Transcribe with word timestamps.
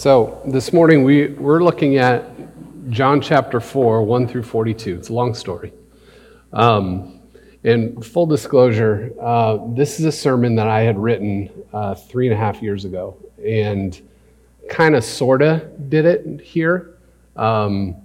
So 0.00 0.40
this 0.46 0.72
morning 0.72 1.04
we, 1.04 1.26
we're 1.26 1.62
looking 1.62 1.98
at 1.98 2.24
John 2.88 3.20
chapter 3.20 3.60
4, 3.60 4.02
1 4.02 4.28
through 4.28 4.44
42. 4.44 4.94
It's 4.94 5.10
a 5.10 5.12
long 5.12 5.34
story. 5.34 5.74
Um, 6.54 7.20
and 7.64 8.02
full 8.02 8.24
disclosure, 8.24 9.12
uh, 9.20 9.58
this 9.74 10.00
is 10.00 10.06
a 10.06 10.12
sermon 10.12 10.54
that 10.54 10.68
I 10.68 10.80
had 10.80 10.98
written 10.98 11.50
uh, 11.74 11.96
three 11.96 12.26
and 12.26 12.34
a 12.34 12.38
half 12.38 12.62
years 12.62 12.86
ago 12.86 13.14
and 13.46 14.00
kind 14.70 14.94
of 14.94 15.04
sort 15.04 15.42
of 15.42 15.90
did 15.90 16.06
it 16.06 16.40
here. 16.40 16.96
Um, 17.36 17.96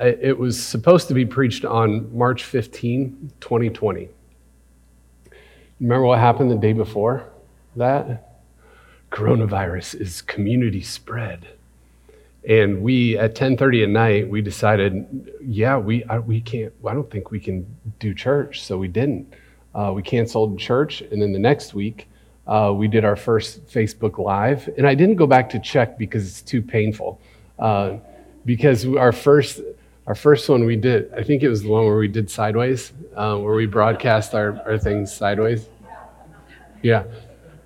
it 0.00 0.38
was 0.38 0.64
supposed 0.64 1.08
to 1.08 1.14
be 1.14 1.26
preached 1.26 1.64
on 1.64 2.16
March 2.16 2.44
15, 2.44 3.32
2020. 3.40 4.10
Remember 5.80 6.06
what 6.06 6.20
happened 6.20 6.52
the 6.52 6.56
day 6.56 6.72
before 6.72 7.28
that? 7.74 8.33
Coronavirus 9.14 10.00
is 10.00 10.22
community 10.22 10.82
spread. 10.82 11.46
And 12.46 12.82
we 12.82 13.16
at 13.16 13.34
10:30 13.34 13.84
at 13.84 13.88
night 13.88 14.28
we 14.28 14.42
decided, 14.42 15.30
yeah, 15.40 15.78
we 15.78 16.04
I, 16.04 16.18
we 16.18 16.40
can't. 16.40 16.72
I 16.84 16.92
don't 16.92 17.10
think 17.10 17.30
we 17.30 17.40
can 17.40 17.64
do 18.00 18.12
church, 18.12 18.62
so 18.62 18.76
we 18.76 18.88
didn't. 18.88 19.32
Uh, 19.74 19.92
we 19.94 20.02
canceled 20.02 20.58
church, 20.58 21.00
and 21.00 21.22
then 21.22 21.32
the 21.32 21.38
next 21.38 21.74
week 21.74 22.08
uh, 22.46 22.72
we 22.76 22.86
did 22.86 23.04
our 23.04 23.16
first 23.16 23.66
Facebook 23.66 24.18
Live. 24.18 24.68
And 24.76 24.86
I 24.86 24.94
didn't 24.94 25.16
go 25.16 25.26
back 25.26 25.48
to 25.50 25.58
check 25.58 25.96
because 25.96 26.28
it's 26.28 26.42
too 26.42 26.60
painful. 26.60 27.18
Uh, 27.58 27.96
because 28.44 28.84
our 28.84 29.12
first 29.12 29.60
our 30.06 30.14
first 30.14 30.48
one 30.48 30.66
we 30.66 30.76
did, 30.76 31.14
I 31.14 31.22
think 31.22 31.42
it 31.42 31.48
was 31.48 31.62
the 31.62 31.70
one 31.70 31.86
where 31.86 31.96
we 31.96 32.08
did 32.08 32.28
sideways, 32.28 32.92
uh, 33.16 33.38
where 33.38 33.54
we 33.54 33.64
broadcast 33.64 34.34
our, 34.34 34.60
our 34.66 34.76
things 34.76 35.14
sideways. 35.14 35.68
Yeah, 36.82 37.04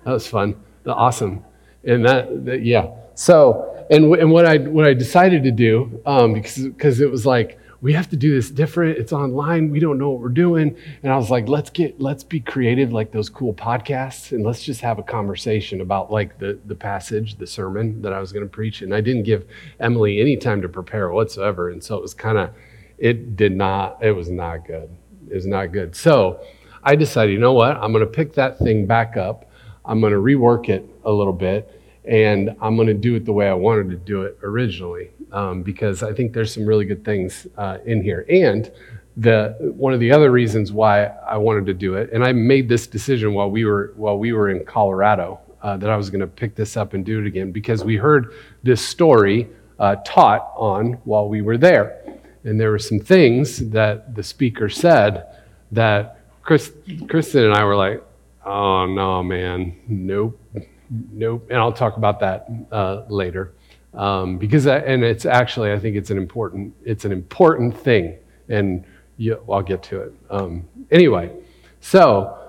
that 0.05 0.13
was 0.13 0.25
fun 0.25 0.55
awesome. 0.89 1.43
And 1.83 2.05
that, 2.05 2.45
that 2.45 2.63
yeah. 2.63 2.91
So, 3.15 3.85
and, 3.89 4.13
and 4.15 4.31
what 4.31 4.45
I 4.45 4.57
what 4.57 4.85
I 4.85 4.93
decided 4.93 5.43
to 5.43 5.51
do, 5.51 6.01
um, 6.05 6.33
because 6.33 6.57
because 6.57 7.01
it 7.01 7.09
was 7.09 7.25
like 7.25 7.59
we 7.81 7.93
have 7.93 8.09
to 8.09 8.17
do 8.17 8.35
this 8.35 8.49
different. 8.49 8.97
It's 8.97 9.13
online. 9.13 9.69
We 9.69 9.79
don't 9.79 9.97
know 9.97 10.09
what 10.09 10.21
we're 10.21 10.29
doing. 10.29 10.75
And 11.01 11.11
I 11.11 11.17
was 11.17 11.29
like, 11.29 11.47
let's 11.47 11.69
get 11.69 11.99
let's 12.01 12.23
be 12.23 12.39
creative, 12.39 12.91
like 12.91 13.11
those 13.11 13.29
cool 13.29 13.53
podcasts, 13.53 14.31
and 14.31 14.45
let's 14.45 14.63
just 14.63 14.81
have 14.81 14.99
a 14.99 15.03
conversation 15.03 15.81
about 15.81 16.11
like 16.11 16.37
the 16.39 16.59
the 16.65 16.75
passage, 16.75 17.35
the 17.37 17.47
sermon 17.47 18.01
that 18.01 18.13
I 18.13 18.19
was 18.19 18.31
going 18.31 18.45
to 18.45 18.49
preach. 18.49 18.81
And 18.81 18.93
I 18.93 19.01
didn't 19.01 19.23
give 19.23 19.45
Emily 19.79 20.19
any 20.19 20.35
time 20.35 20.61
to 20.61 20.69
prepare 20.69 21.09
whatsoever, 21.09 21.69
and 21.69 21.83
so 21.83 21.95
it 21.95 22.01
was 22.01 22.13
kind 22.13 22.37
of, 22.37 22.51
it 22.97 23.35
did 23.35 23.55
not. 23.55 23.97
It 24.01 24.11
was 24.11 24.29
not 24.29 24.65
good. 24.65 24.89
It 25.29 25.35
was 25.35 25.45
not 25.45 25.67
good. 25.71 25.95
So. 25.95 26.41
I 26.81 26.95
decided, 26.95 27.33
you 27.33 27.39
know 27.39 27.51
what? 27.51 27.75
I'm 27.75 27.91
going 27.91 28.05
to 28.05 28.09
pick 28.09 28.35
that 28.35 28.57
thing 28.57 28.85
back 28.85 29.17
up 29.17 29.48
I'm 29.89 29.99
going 29.99 30.13
to 30.13 30.19
rework 30.19 30.69
it 30.69 30.87
a 31.03 31.11
little 31.11 31.33
bit 31.33 31.81
and 32.05 32.55
I'm 32.61 32.75
going 32.75 32.87
to 32.87 32.93
do 32.93 33.15
it 33.15 33.25
the 33.25 33.33
way 33.33 33.49
I 33.49 33.53
wanted 33.53 33.89
to 33.89 33.95
do 33.95 34.21
it 34.21 34.37
originally 34.43 35.11
um, 35.31 35.63
because 35.63 36.03
I 36.03 36.13
think 36.13 36.33
there's 36.33 36.53
some 36.53 36.65
really 36.65 36.85
good 36.85 37.03
things 37.03 37.47
uh, 37.57 37.79
in 37.85 38.01
here. 38.01 38.25
And 38.29 38.71
the 39.17 39.55
one 39.59 39.93
of 39.93 39.99
the 39.99 40.11
other 40.11 40.31
reasons 40.31 40.71
why 40.71 41.05
I 41.05 41.37
wanted 41.37 41.65
to 41.65 41.73
do 41.73 41.95
it, 41.95 42.11
and 42.13 42.23
I 42.23 42.31
made 42.31 42.69
this 42.69 42.87
decision 42.87 43.33
while 43.33 43.51
we 43.51 43.65
were 43.65 43.93
while 43.97 44.17
we 44.17 44.31
were 44.31 44.49
in 44.49 44.63
Colorado 44.63 45.39
uh, 45.61 45.75
that 45.77 45.89
I 45.89 45.97
was 45.97 46.09
going 46.09 46.21
to 46.21 46.27
pick 46.27 46.55
this 46.55 46.77
up 46.77 46.93
and 46.93 47.05
do 47.05 47.19
it 47.19 47.27
again 47.27 47.51
because 47.51 47.83
we 47.83 47.97
heard 47.97 48.33
this 48.63 48.85
story 48.85 49.49
uh, 49.77 49.97
taught 50.05 50.53
on 50.55 50.93
while 51.03 51.27
we 51.27 51.41
were 51.41 51.57
there, 51.57 52.01
and 52.45 52.59
there 52.59 52.71
were 52.71 52.79
some 52.79 52.99
things 52.99 53.69
that 53.69 54.15
the 54.15 54.23
speaker 54.23 54.69
said 54.69 55.25
that 55.71 56.21
Chris, 56.41 56.71
Kristen 57.09 57.43
and 57.43 57.53
I 57.53 57.65
were 57.65 57.75
like, 57.75 58.01
Oh, 58.49 58.87
no, 58.87 59.21
man. 59.21 59.77
Nope. 59.87 60.41
Nope. 60.89 61.45
And 61.51 61.59
I'll 61.59 61.71
talk 61.71 61.97
about 61.97 62.19
that 62.21 62.49
uh, 62.71 63.03
later. 63.07 63.53
Um, 63.93 64.39
because, 64.39 64.65
I, 64.65 64.79
and 64.79 65.03
it's 65.03 65.27
actually, 65.27 65.71
I 65.71 65.77
think 65.77 65.95
it's 65.95 66.09
an 66.09 66.17
important, 66.17 66.73
it's 66.83 67.05
an 67.05 67.11
important 67.11 67.77
thing. 67.77 68.17
And 68.47 68.85
you, 69.17 69.39
I'll 69.47 69.61
get 69.61 69.83
to 69.83 70.01
it. 70.01 70.13
Um, 70.31 70.67
anyway, 70.89 71.31
so 71.79 72.39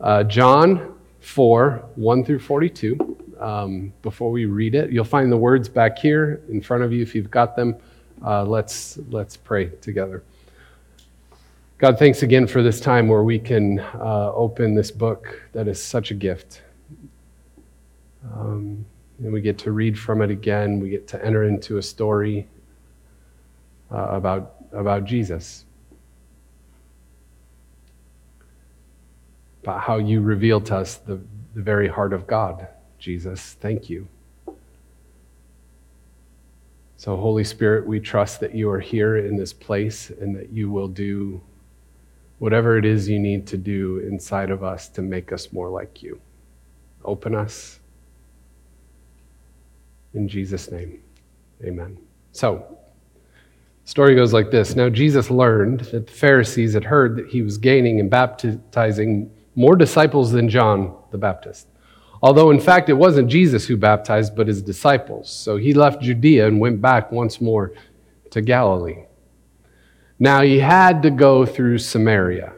uh, 0.00 0.24
John 0.24 0.94
4, 1.18 1.90
1 1.94 2.24
through 2.24 2.38
42. 2.38 3.18
Um, 3.38 3.92
before 4.00 4.30
we 4.30 4.46
read 4.46 4.74
it, 4.74 4.90
you'll 4.90 5.04
find 5.04 5.30
the 5.30 5.36
words 5.36 5.68
back 5.68 5.98
here 5.98 6.40
in 6.48 6.62
front 6.62 6.84
of 6.84 6.90
you 6.90 7.02
if 7.02 7.14
you've 7.14 7.30
got 7.30 7.54
them. 7.54 7.76
Uh, 8.24 8.44
let's, 8.44 8.98
let's 9.10 9.36
pray 9.36 9.66
together. 9.82 10.24
God, 11.80 11.98
thanks 11.98 12.22
again 12.22 12.46
for 12.46 12.62
this 12.62 12.78
time 12.78 13.08
where 13.08 13.22
we 13.22 13.38
can 13.38 13.80
uh, 13.80 14.32
open 14.34 14.74
this 14.74 14.90
book 14.90 15.40
that 15.54 15.66
is 15.66 15.82
such 15.82 16.10
a 16.10 16.14
gift. 16.14 16.60
Um, 18.34 18.84
and 19.18 19.32
we 19.32 19.40
get 19.40 19.56
to 19.60 19.72
read 19.72 19.98
from 19.98 20.20
it 20.20 20.30
again. 20.30 20.78
We 20.78 20.90
get 20.90 21.08
to 21.08 21.24
enter 21.24 21.44
into 21.44 21.78
a 21.78 21.82
story 21.82 22.46
uh, 23.90 24.08
about, 24.10 24.56
about 24.72 25.06
Jesus, 25.06 25.64
about 29.62 29.80
how 29.80 29.96
you 29.96 30.20
reveal 30.20 30.60
to 30.60 30.76
us 30.76 30.96
the, 30.96 31.18
the 31.54 31.62
very 31.62 31.88
heart 31.88 32.12
of 32.12 32.26
God, 32.26 32.68
Jesus. 32.98 33.56
Thank 33.58 33.88
you. 33.88 34.06
So, 36.98 37.16
Holy 37.16 37.44
Spirit, 37.44 37.86
we 37.86 38.00
trust 38.00 38.38
that 38.40 38.54
you 38.54 38.68
are 38.68 38.80
here 38.80 39.16
in 39.16 39.34
this 39.34 39.54
place 39.54 40.10
and 40.10 40.36
that 40.36 40.50
you 40.50 40.70
will 40.70 40.88
do 40.88 41.40
whatever 42.40 42.78
it 42.78 42.86
is 42.86 43.06
you 43.06 43.18
need 43.18 43.46
to 43.46 43.58
do 43.58 43.98
inside 43.98 44.50
of 44.50 44.64
us 44.64 44.88
to 44.88 45.02
make 45.02 45.30
us 45.30 45.52
more 45.52 45.68
like 45.68 46.02
you. 46.02 46.18
Open 47.04 47.34
us. 47.34 47.78
In 50.14 50.26
Jesus' 50.26 50.70
name, 50.70 51.02
amen. 51.62 51.98
So, 52.32 52.78
story 53.84 54.14
goes 54.14 54.32
like 54.32 54.50
this. 54.50 54.74
Now, 54.74 54.88
Jesus 54.88 55.30
learned 55.30 55.80
that 55.92 56.06
the 56.06 56.12
Pharisees 56.12 56.72
had 56.72 56.84
heard 56.84 57.16
that 57.16 57.28
he 57.28 57.42
was 57.42 57.58
gaining 57.58 58.00
and 58.00 58.10
baptizing 58.10 59.30
more 59.54 59.76
disciples 59.76 60.32
than 60.32 60.48
John 60.48 60.96
the 61.10 61.18
Baptist. 61.18 61.68
Although, 62.22 62.50
in 62.50 62.60
fact, 62.60 62.88
it 62.88 62.94
wasn't 62.94 63.28
Jesus 63.28 63.66
who 63.66 63.76
baptized, 63.76 64.34
but 64.34 64.48
his 64.48 64.62
disciples. 64.62 65.30
So 65.30 65.58
he 65.58 65.74
left 65.74 66.00
Judea 66.00 66.46
and 66.48 66.58
went 66.58 66.80
back 66.80 67.12
once 67.12 67.38
more 67.40 67.72
to 68.30 68.40
Galilee. 68.40 69.04
Now 70.22 70.42
he 70.42 70.58
had 70.60 71.02
to 71.02 71.10
go 71.10 71.46
through 71.46 71.78
Samaria. 71.78 72.52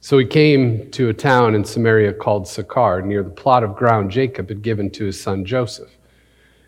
So 0.00 0.18
he 0.18 0.26
came 0.26 0.90
to 0.92 1.08
a 1.08 1.14
town 1.14 1.54
in 1.54 1.64
Samaria 1.64 2.12
called 2.12 2.46
Sychar, 2.46 3.02
near 3.02 3.22
the 3.22 3.30
plot 3.30 3.64
of 3.64 3.74
ground 3.74 4.10
Jacob 4.10 4.50
had 4.50 4.62
given 4.62 4.90
to 4.90 5.06
his 5.06 5.20
son 5.20 5.46
Joseph. 5.46 5.90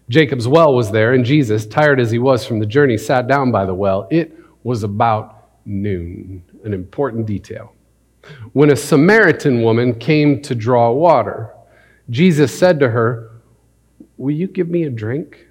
Jacob's 0.08 0.48
well 0.48 0.74
was 0.74 0.90
there, 0.90 1.12
and 1.12 1.24
Jesus, 1.24 1.66
tired 1.66 2.00
as 2.00 2.10
he 2.10 2.18
was 2.18 2.46
from 2.46 2.58
the 2.58 2.66
journey, 2.66 2.96
sat 2.96 3.28
down 3.28 3.52
by 3.52 3.64
the 3.64 3.74
well. 3.74 4.08
It 4.10 4.36
was 4.64 4.82
about 4.82 5.50
noon, 5.66 6.42
an 6.64 6.72
important 6.72 7.26
detail. 7.26 7.74
When 8.52 8.70
a 8.70 8.76
Samaritan 8.76 9.62
woman 9.62 9.98
came 9.98 10.40
to 10.42 10.54
draw 10.54 10.90
water, 10.90 11.54
Jesus 12.08 12.58
said 12.58 12.80
to 12.80 12.90
her, 12.90 13.30
Will 14.16 14.34
you 14.34 14.48
give 14.48 14.68
me 14.68 14.84
a 14.84 14.90
drink? 14.90 15.46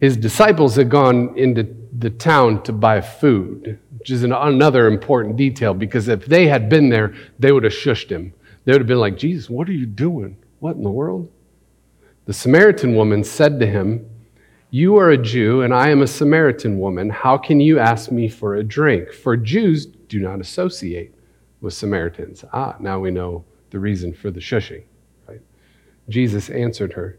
His 0.00 0.16
disciples 0.16 0.76
had 0.76 0.88
gone 0.90 1.36
into 1.36 1.64
the 1.98 2.10
town 2.10 2.62
to 2.64 2.72
buy 2.72 3.00
food, 3.00 3.78
which 3.98 4.10
is 4.10 4.22
an, 4.22 4.32
another 4.32 4.86
important 4.86 5.36
detail 5.36 5.72
because 5.74 6.08
if 6.08 6.26
they 6.26 6.46
had 6.46 6.68
been 6.68 6.88
there, 6.88 7.14
they 7.38 7.52
would 7.52 7.64
have 7.64 7.72
shushed 7.72 8.10
him. 8.10 8.32
They 8.64 8.72
would 8.72 8.80
have 8.80 8.88
been 8.88 8.98
like, 8.98 9.16
Jesus, 9.16 9.48
what 9.48 9.68
are 9.68 9.72
you 9.72 9.86
doing? 9.86 10.36
What 10.58 10.76
in 10.76 10.82
the 10.82 10.90
world? 10.90 11.30
The 12.26 12.32
Samaritan 12.32 12.96
woman 12.96 13.22
said 13.22 13.60
to 13.60 13.66
him, 13.66 14.08
You 14.70 14.96
are 14.96 15.10
a 15.10 15.16
Jew, 15.16 15.62
and 15.62 15.72
I 15.72 15.90
am 15.90 16.02
a 16.02 16.06
Samaritan 16.06 16.78
woman. 16.78 17.08
How 17.08 17.38
can 17.38 17.60
you 17.60 17.78
ask 17.78 18.10
me 18.10 18.28
for 18.28 18.56
a 18.56 18.64
drink? 18.64 19.12
For 19.12 19.36
Jews 19.36 19.86
do 19.86 20.18
not 20.18 20.40
associate 20.40 21.14
with 21.60 21.72
Samaritans. 21.72 22.44
Ah, 22.52 22.76
now 22.80 22.98
we 22.98 23.10
know 23.10 23.44
the 23.70 23.78
reason 23.78 24.12
for 24.12 24.30
the 24.30 24.40
shushing. 24.40 24.82
Right? 25.28 25.40
Jesus 26.08 26.50
answered 26.50 26.92
her, 26.94 27.18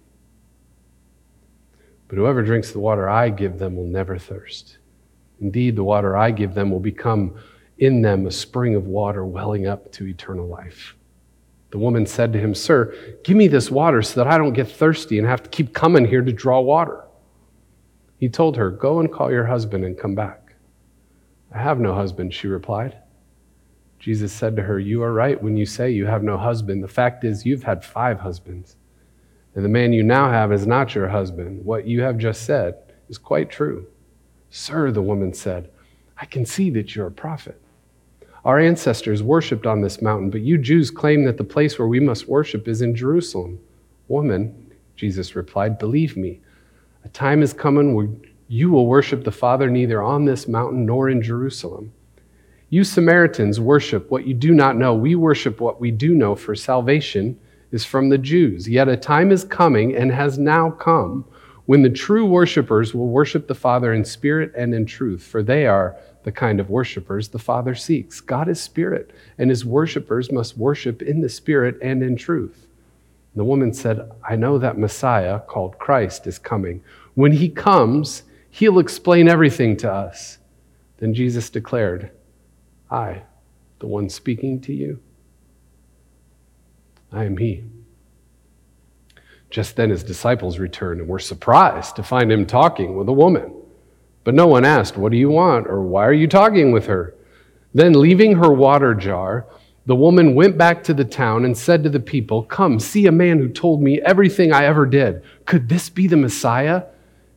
But 2.11 2.17
whoever 2.17 2.43
drinks 2.43 2.73
the 2.73 2.79
water 2.79 3.07
I 3.07 3.29
give 3.29 3.57
them 3.57 3.77
will 3.77 3.85
never 3.85 4.17
thirst. 4.17 4.79
Indeed, 5.39 5.77
the 5.77 5.85
water 5.85 6.17
I 6.17 6.31
give 6.31 6.53
them 6.53 6.69
will 6.69 6.81
become 6.81 7.39
in 7.77 8.01
them 8.01 8.27
a 8.27 8.31
spring 8.31 8.75
of 8.75 8.85
water 8.85 9.25
welling 9.25 9.65
up 9.65 9.89
to 9.93 10.05
eternal 10.05 10.45
life. 10.45 10.97
The 11.69 11.77
woman 11.77 12.05
said 12.05 12.33
to 12.33 12.39
him, 12.39 12.53
Sir, 12.53 12.93
give 13.23 13.37
me 13.37 13.47
this 13.47 13.71
water 13.71 14.01
so 14.01 14.21
that 14.21 14.29
I 14.29 14.37
don't 14.37 14.51
get 14.51 14.69
thirsty 14.69 15.19
and 15.19 15.25
have 15.25 15.41
to 15.43 15.49
keep 15.49 15.73
coming 15.73 16.03
here 16.03 16.21
to 16.21 16.33
draw 16.33 16.59
water. 16.59 17.05
He 18.17 18.27
told 18.27 18.57
her, 18.57 18.69
Go 18.69 18.99
and 18.99 19.09
call 19.09 19.31
your 19.31 19.45
husband 19.45 19.85
and 19.85 19.97
come 19.97 20.13
back. 20.13 20.53
I 21.55 21.59
have 21.59 21.79
no 21.79 21.95
husband, 21.95 22.33
she 22.33 22.47
replied. 22.47 22.97
Jesus 23.99 24.33
said 24.33 24.57
to 24.57 24.63
her, 24.63 24.81
You 24.81 25.01
are 25.01 25.13
right 25.13 25.41
when 25.41 25.55
you 25.55 25.65
say 25.65 25.91
you 25.91 26.07
have 26.07 26.23
no 26.23 26.37
husband. 26.37 26.83
The 26.83 26.89
fact 26.89 27.23
is, 27.23 27.45
you've 27.45 27.63
had 27.63 27.85
five 27.85 28.19
husbands, 28.19 28.75
and 29.55 29.65
the 29.65 29.69
man 29.69 29.93
you 29.93 30.03
now 30.03 30.29
have 30.29 30.51
is 30.51 30.65
not 30.65 30.95
your 30.95 31.09
husband. 31.09 31.65
What 31.65 31.85
you 31.85 32.01
have 32.01 32.17
just 32.17 32.43
said 32.43 32.75
is 33.09 33.17
quite 33.17 33.49
true. 33.49 33.87
Sir, 34.49 34.91
the 34.91 35.01
woman 35.01 35.33
said, 35.33 35.69
I 36.17 36.25
can 36.25 36.45
see 36.45 36.69
that 36.71 36.95
you're 36.95 37.07
a 37.07 37.11
prophet. 37.11 37.59
Our 38.43 38.59
ancestors 38.59 39.21
worshipped 39.21 39.65
on 39.65 39.81
this 39.81 40.01
mountain, 40.01 40.29
but 40.29 40.41
you 40.41 40.57
Jews 40.57 40.89
claim 40.89 41.25
that 41.25 41.37
the 41.37 41.43
place 41.43 41.77
where 41.77 41.87
we 41.87 41.99
must 41.99 42.27
worship 42.27 42.67
is 42.67 42.81
in 42.81 42.95
Jerusalem. 42.95 43.59
Woman, 44.07 44.73
Jesus 44.95 45.35
replied, 45.35 45.77
believe 45.77 46.17
me, 46.17 46.41
a 47.03 47.09
time 47.09 47.43
is 47.43 47.53
coming 47.53 47.93
where 47.93 48.09
you 48.47 48.69
will 48.69 48.87
worship 48.87 49.23
the 49.23 49.31
Father 49.31 49.69
neither 49.69 50.01
on 50.01 50.25
this 50.25 50.47
mountain 50.47 50.85
nor 50.85 51.09
in 51.09 51.21
Jerusalem. 51.21 51.93
You 52.69 52.83
Samaritans 52.83 53.59
worship 53.59 54.09
what 54.09 54.25
you 54.25 54.33
do 54.33 54.53
not 54.53 54.75
know. 54.75 54.93
We 54.93 55.15
worship 55.15 55.59
what 55.59 55.79
we 55.79 55.91
do 55.91 56.13
know, 56.13 56.35
for 56.35 56.55
salvation 56.55 57.39
is 57.71 57.85
from 57.85 58.09
the 58.09 58.17
Jews. 58.17 58.67
Yet 58.67 58.87
a 58.87 58.97
time 58.97 59.31
is 59.31 59.43
coming 59.43 59.95
and 59.95 60.11
has 60.11 60.37
now 60.37 60.71
come 60.71 61.25
when 61.65 61.83
the 61.83 61.89
true 61.89 62.25
worshippers 62.25 62.93
will 62.93 63.07
worship 63.07 63.47
the 63.47 63.55
Father 63.55 63.93
in 63.93 64.03
spirit 64.03 64.51
and 64.57 64.73
in 64.73 64.85
truth, 64.85 65.23
for 65.23 65.41
they 65.41 65.65
are 65.65 65.95
the 66.23 66.31
kind 66.31 66.59
of 66.59 66.69
worshipers 66.69 67.29
the 67.29 67.39
Father 67.39 67.75
seeks. 67.75 68.19
God 68.19 68.49
is 68.49 68.59
spirit, 68.59 69.11
and 69.37 69.49
his 69.49 69.65
worshipers 69.65 70.31
must 70.31 70.57
worship 70.57 71.01
in 71.01 71.21
the 71.21 71.29
spirit 71.29 71.77
and 71.81 72.03
in 72.03 72.15
truth. 72.15 72.67
The 73.35 73.45
woman 73.45 73.73
said, 73.73 74.11
I 74.27 74.35
know 74.35 74.57
that 74.57 74.77
Messiah, 74.77 75.39
called 75.39 75.79
Christ, 75.79 76.27
is 76.27 76.37
coming. 76.37 76.83
When 77.15 77.31
he 77.31 77.47
comes, 77.47 78.23
he'll 78.49 78.79
explain 78.79 79.29
everything 79.29 79.77
to 79.77 79.91
us. 79.91 80.39
Then 80.97 81.13
Jesus 81.13 81.49
declared, 81.49 82.11
I, 82.89 83.23
the 83.79 83.87
one 83.87 84.09
speaking 84.09 84.59
to 84.61 84.73
you, 84.73 84.99
I 87.11 87.25
am 87.25 87.37
he. 87.37 87.63
Just 89.49 89.75
then 89.75 89.89
his 89.89 90.03
disciples 90.03 90.59
returned 90.59 91.01
and 91.01 91.09
were 91.09 91.19
surprised 91.19 91.97
to 91.97 92.03
find 92.03 92.31
him 92.31 92.45
talking 92.45 92.95
with 92.95 93.09
a 93.09 93.13
woman. 93.13 93.53
But 94.23 94.33
no 94.33 94.47
one 94.47 94.63
asked, 94.65 94.97
What 94.97 95.11
do 95.11 95.17
you 95.17 95.29
want? 95.29 95.67
or 95.67 95.81
Why 95.81 96.05
are 96.05 96.13
you 96.13 96.27
talking 96.27 96.71
with 96.71 96.85
her? 96.85 97.15
Then, 97.73 97.93
leaving 97.93 98.35
her 98.35 98.51
water 98.51 98.93
jar, 98.93 99.45
the 99.85 99.95
woman 99.95 100.35
went 100.35 100.57
back 100.57 100.83
to 100.83 100.93
the 100.93 101.05
town 101.05 101.43
and 101.43 101.57
said 101.57 101.83
to 101.83 101.89
the 101.89 101.99
people, 101.99 102.43
Come, 102.43 102.79
see 102.79 103.07
a 103.07 103.11
man 103.11 103.39
who 103.39 103.49
told 103.49 103.81
me 103.81 103.99
everything 104.01 104.53
I 104.53 104.65
ever 104.65 104.85
did. 104.85 105.23
Could 105.45 105.67
this 105.67 105.89
be 105.89 106.07
the 106.07 106.17
Messiah? 106.17 106.83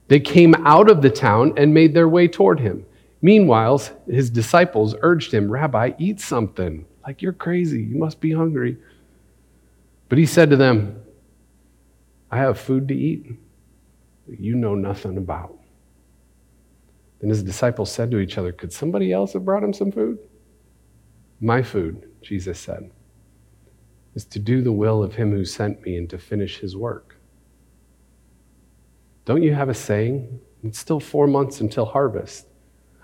They 0.08 0.20
came 0.20 0.54
out 0.66 0.90
of 0.90 1.02
the 1.02 1.10
town 1.10 1.54
and 1.56 1.72
made 1.72 1.94
their 1.94 2.08
way 2.08 2.28
toward 2.28 2.60
him. 2.60 2.84
Meanwhile, 3.22 3.82
his 4.06 4.28
disciples 4.28 4.94
urged 5.00 5.32
him, 5.32 5.50
Rabbi, 5.50 5.92
eat 5.98 6.20
something. 6.20 6.84
Like 7.06 7.22
you're 7.22 7.32
crazy. 7.32 7.82
You 7.82 7.96
must 7.96 8.20
be 8.20 8.32
hungry. 8.32 8.76
But 10.14 10.20
he 10.20 10.26
said 10.26 10.50
to 10.50 10.56
them, 10.56 11.02
I 12.30 12.36
have 12.36 12.56
food 12.56 12.86
to 12.86 12.94
eat 12.94 13.32
that 14.28 14.38
you 14.38 14.54
know 14.54 14.76
nothing 14.76 15.16
about. 15.16 15.58
Then 17.18 17.30
his 17.30 17.42
disciples 17.42 17.90
said 17.90 18.12
to 18.12 18.20
each 18.20 18.38
other, 18.38 18.52
Could 18.52 18.72
somebody 18.72 19.12
else 19.12 19.32
have 19.32 19.44
brought 19.44 19.64
him 19.64 19.72
some 19.72 19.90
food? 19.90 20.20
My 21.40 21.64
food, 21.64 22.12
Jesus 22.22 22.60
said, 22.60 22.92
is 24.14 24.24
to 24.26 24.38
do 24.38 24.62
the 24.62 24.70
will 24.70 25.02
of 25.02 25.16
him 25.16 25.32
who 25.32 25.44
sent 25.44 25.84
me 25.84 25.96
and 25.96 26.08
to 26.10 26.18
finish 26.18 26.60
his 26.60 26.76
work. 26.76 27.16
Don't 29.24 29.42
you 29.42 29.52
have 29.52 29.68
a 29.68 29.74
saying? 29.74 30.38
It's 30.62 30.78
still 30.78 31.00
four 31.00 31.26
months 31.26 31.60
until 31.60 31.86
harvest. 31.86 32.46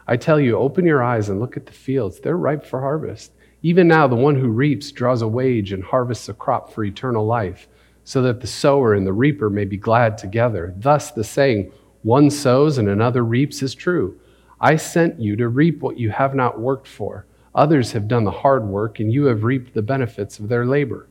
I 0.07 0.17
tell 0.17 0.39
you, 0.39 0.57
open 0.57 0.87
your 0.87 1.03
eyes 1.03 1.29
and 1.29 1.41
look 1.41 1.57
at 1.57 1.67
the 1.67 1.73
fields. 1.73 2.21
They're 2.21 2.37
ripe 2.37 2.65
for 2.65 2.81
harvest. 2.81 3.33
Even 3.63 3.89
now, 3.89 4.07
the 4.07 4.17
one 4.17 4.37
who 4.37 4.49
reaps 4.49 4.91
draws 4.91 5.23
a 5.23 5.29
wage 5.29 5.73
and 5.73 5.85
harvests 5.85 6.29
a 6.29 6.35
crop 6.35 6.73
for 6.73 6.83
eternal 6.83 7.27
life, 7.27 7.69
so 8.05 8.23
that 8.23 8.41
the 8.41 8.47
sower 8.47 8.95
and 8.95 9.07
the 9.07 9.13
reaper 9.13 9.51
may 9.51 9.65
be 9.65 9.77
glad 9.77 10.17
together. 10.17 10.75
Thus, 10.79 11.11
the 11.11 11.25
saying, 11.25 11.73
one 12.03 12.31
sows 12.31 12.79
and 12.79 12.89
another 12.89 13.23
reaps 13.23 13.63
is 13.63 13.75
true. 13.75 14.19
I 14.61 14.77
sent 14.77 15.21
you 15.21 15.37
to 15.37 15.49
reap 15.49 15.81
what 15.81 15.99
you 15.99 16.11
have 16.11 16.35
not 16.35 16.59
worked 16.59 16.89
for. 16.89 17.27
Others 17.55 17.93
have 17.93 18.09
done 18.09 18.25
the 18.25 18.31
hard 18.31 18.65
work, 18.65 19.01
and 19.01 19.13
you 19.13 19.25
have 19.25 19.45
reaped 19.45 19.75
the 19.75 19.83
benefits 19.83 20.39
of 20.39 20.49
their 20.49 20.65
labor. 20.65 21.09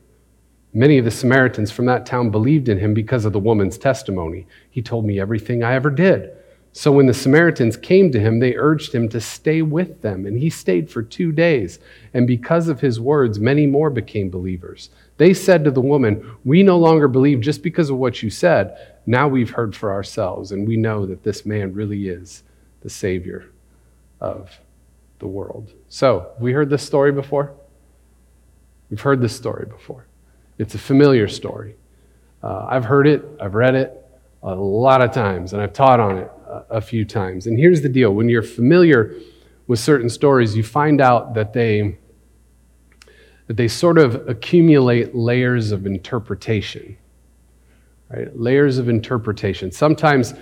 Many 0.72 0.98
of 0.98 1.04
the 1.04 1.10
Samaritans 1.10 1.70
from 1.70 1.86
that 1.86 2.06
town 2.06 2.30
believed 2.30 2.68
in 2.68 2.78
him 2.78 2.94
because 2.94 3.24
of 3.24 3.32
the 3.32 3.38
woman's 3.38 3.78
testimony. 3.78 4.46
He 4.70 4.82
told 4.82 5.04
me 5.04 5.20
everything 5.20 5.62
I 5.62 5.74
ever 5.74 5.90
did. 5.90 6.30
So 6.72 6.92
when 6.92 7.06
the 7.06 7.14
Samaritans 7.14 7.76
came 7.76 8.12
to 8.12 8.20
him, 8.20 8.38
they 8.38 8.54
urged 8.54 8.94
him 8.94 9.08
to 9.08 9.20
stay 9.20 9.60
with 9.60 10.02
them, 10.02 10.24
and 10.24 10.38
he 10.38 10.50
stayed 10.50 10.88
for 10.88 11.02
two 11.02 11.32
days. 11.32 11.80
And 12.14 12.26
because 12.26 12.68
of 12.68 12.80
his 12.80 13.00
words, 13.00 13.40
many 13.40 13.66
more 13.66 13.90
became 13.90 14.30
believers. 14.30 14.90
They 15.16 15.34
said 15.34 15.64
to 15.64 15.72
the 15.72 15.80
woman, 15.80 16.36
We 16.44 16.62
no 16.62 16.78
longer 16.78 17.08
believe 17.08 17.40
just 17.40 17.62
because 17.62 17.90
of 17.90 17.96
what 17.96 18.22
you 18.22 18.30
said. 18.30 18.76
Now 19.04 19.26
we've 19.26 19.50
heard 19.50 19.74
for 19.74 19.92
ourselves, 19.92 20.52
and 20.52 20.66
we 20.66 20.76
know 20.76 21.06
that 21.06 21.24
this 21.24 21.44
man 21.44 21.74
really 21.74 22.08
is 22.08 22.44
the 22.82 22.90
Savior 22.90 23.50
of 24.20 24.60
the 25.18 25.26
world. 25.26 25.72
So, 25.88 26.32
we 26.38 26.52
heard 26.52 26.70
this 26.70 26.82
story 26.82 27.10
before? 27.10 27.52
We've 28.90 29.00
heard 29.00 29.20
this 29.20 29.34
story 29.34 29.66
before. 29.66 30.06
It's 30.56 30.74
a 30.74 30.78
familiar 30.78 31.26
story. 31.26 31.74
Uh, 32.42 32.66
I've 32.68 32.84
heard 32.84 33.06
it, 33.06 33.24
I've 33.40 33.54
read 33.54 33.74
it 33.74 33.96
a 34.42 34.54
lot 34.54 35.02
of 35.02 35.12
times, 35.12 35.52
and 35.52 35.60
I've 35.60 35.72
taught 35.72 36.00
on 36.00 36.18
it 36.18 36.30
a, 36.70 36.80
few 36.80 37.04
times. 37.04 37.46
And 37.46 37.58
here's 37.58 37.82
the 37.82 37.88
deal 37.88 38.12
when 38.12 38.28
you're 38.28 38.42
familiar 38.42 39.14
with 39.66 39.78
certain 39.78 40.08
stories, 40.08 40.56
you 40.56 40.62
find 40.62 41.00
out 41.00 41.34
that 41.34 41.52
they 41.52 41.96
that 43.46 43.56
they 43.56 43.66
sort 43.66 43.98
of 43.98 44.28
accumulate 44.28 45.12
layers 45.14 45.72
of 45.72 45.84
interpretation. 45.84 46.96
Right? 48.08 48.28
Layers 48.38 48.78
of 48.78 48.88
interpretation. 48.88 49.72
Sometimes 49.72 50.34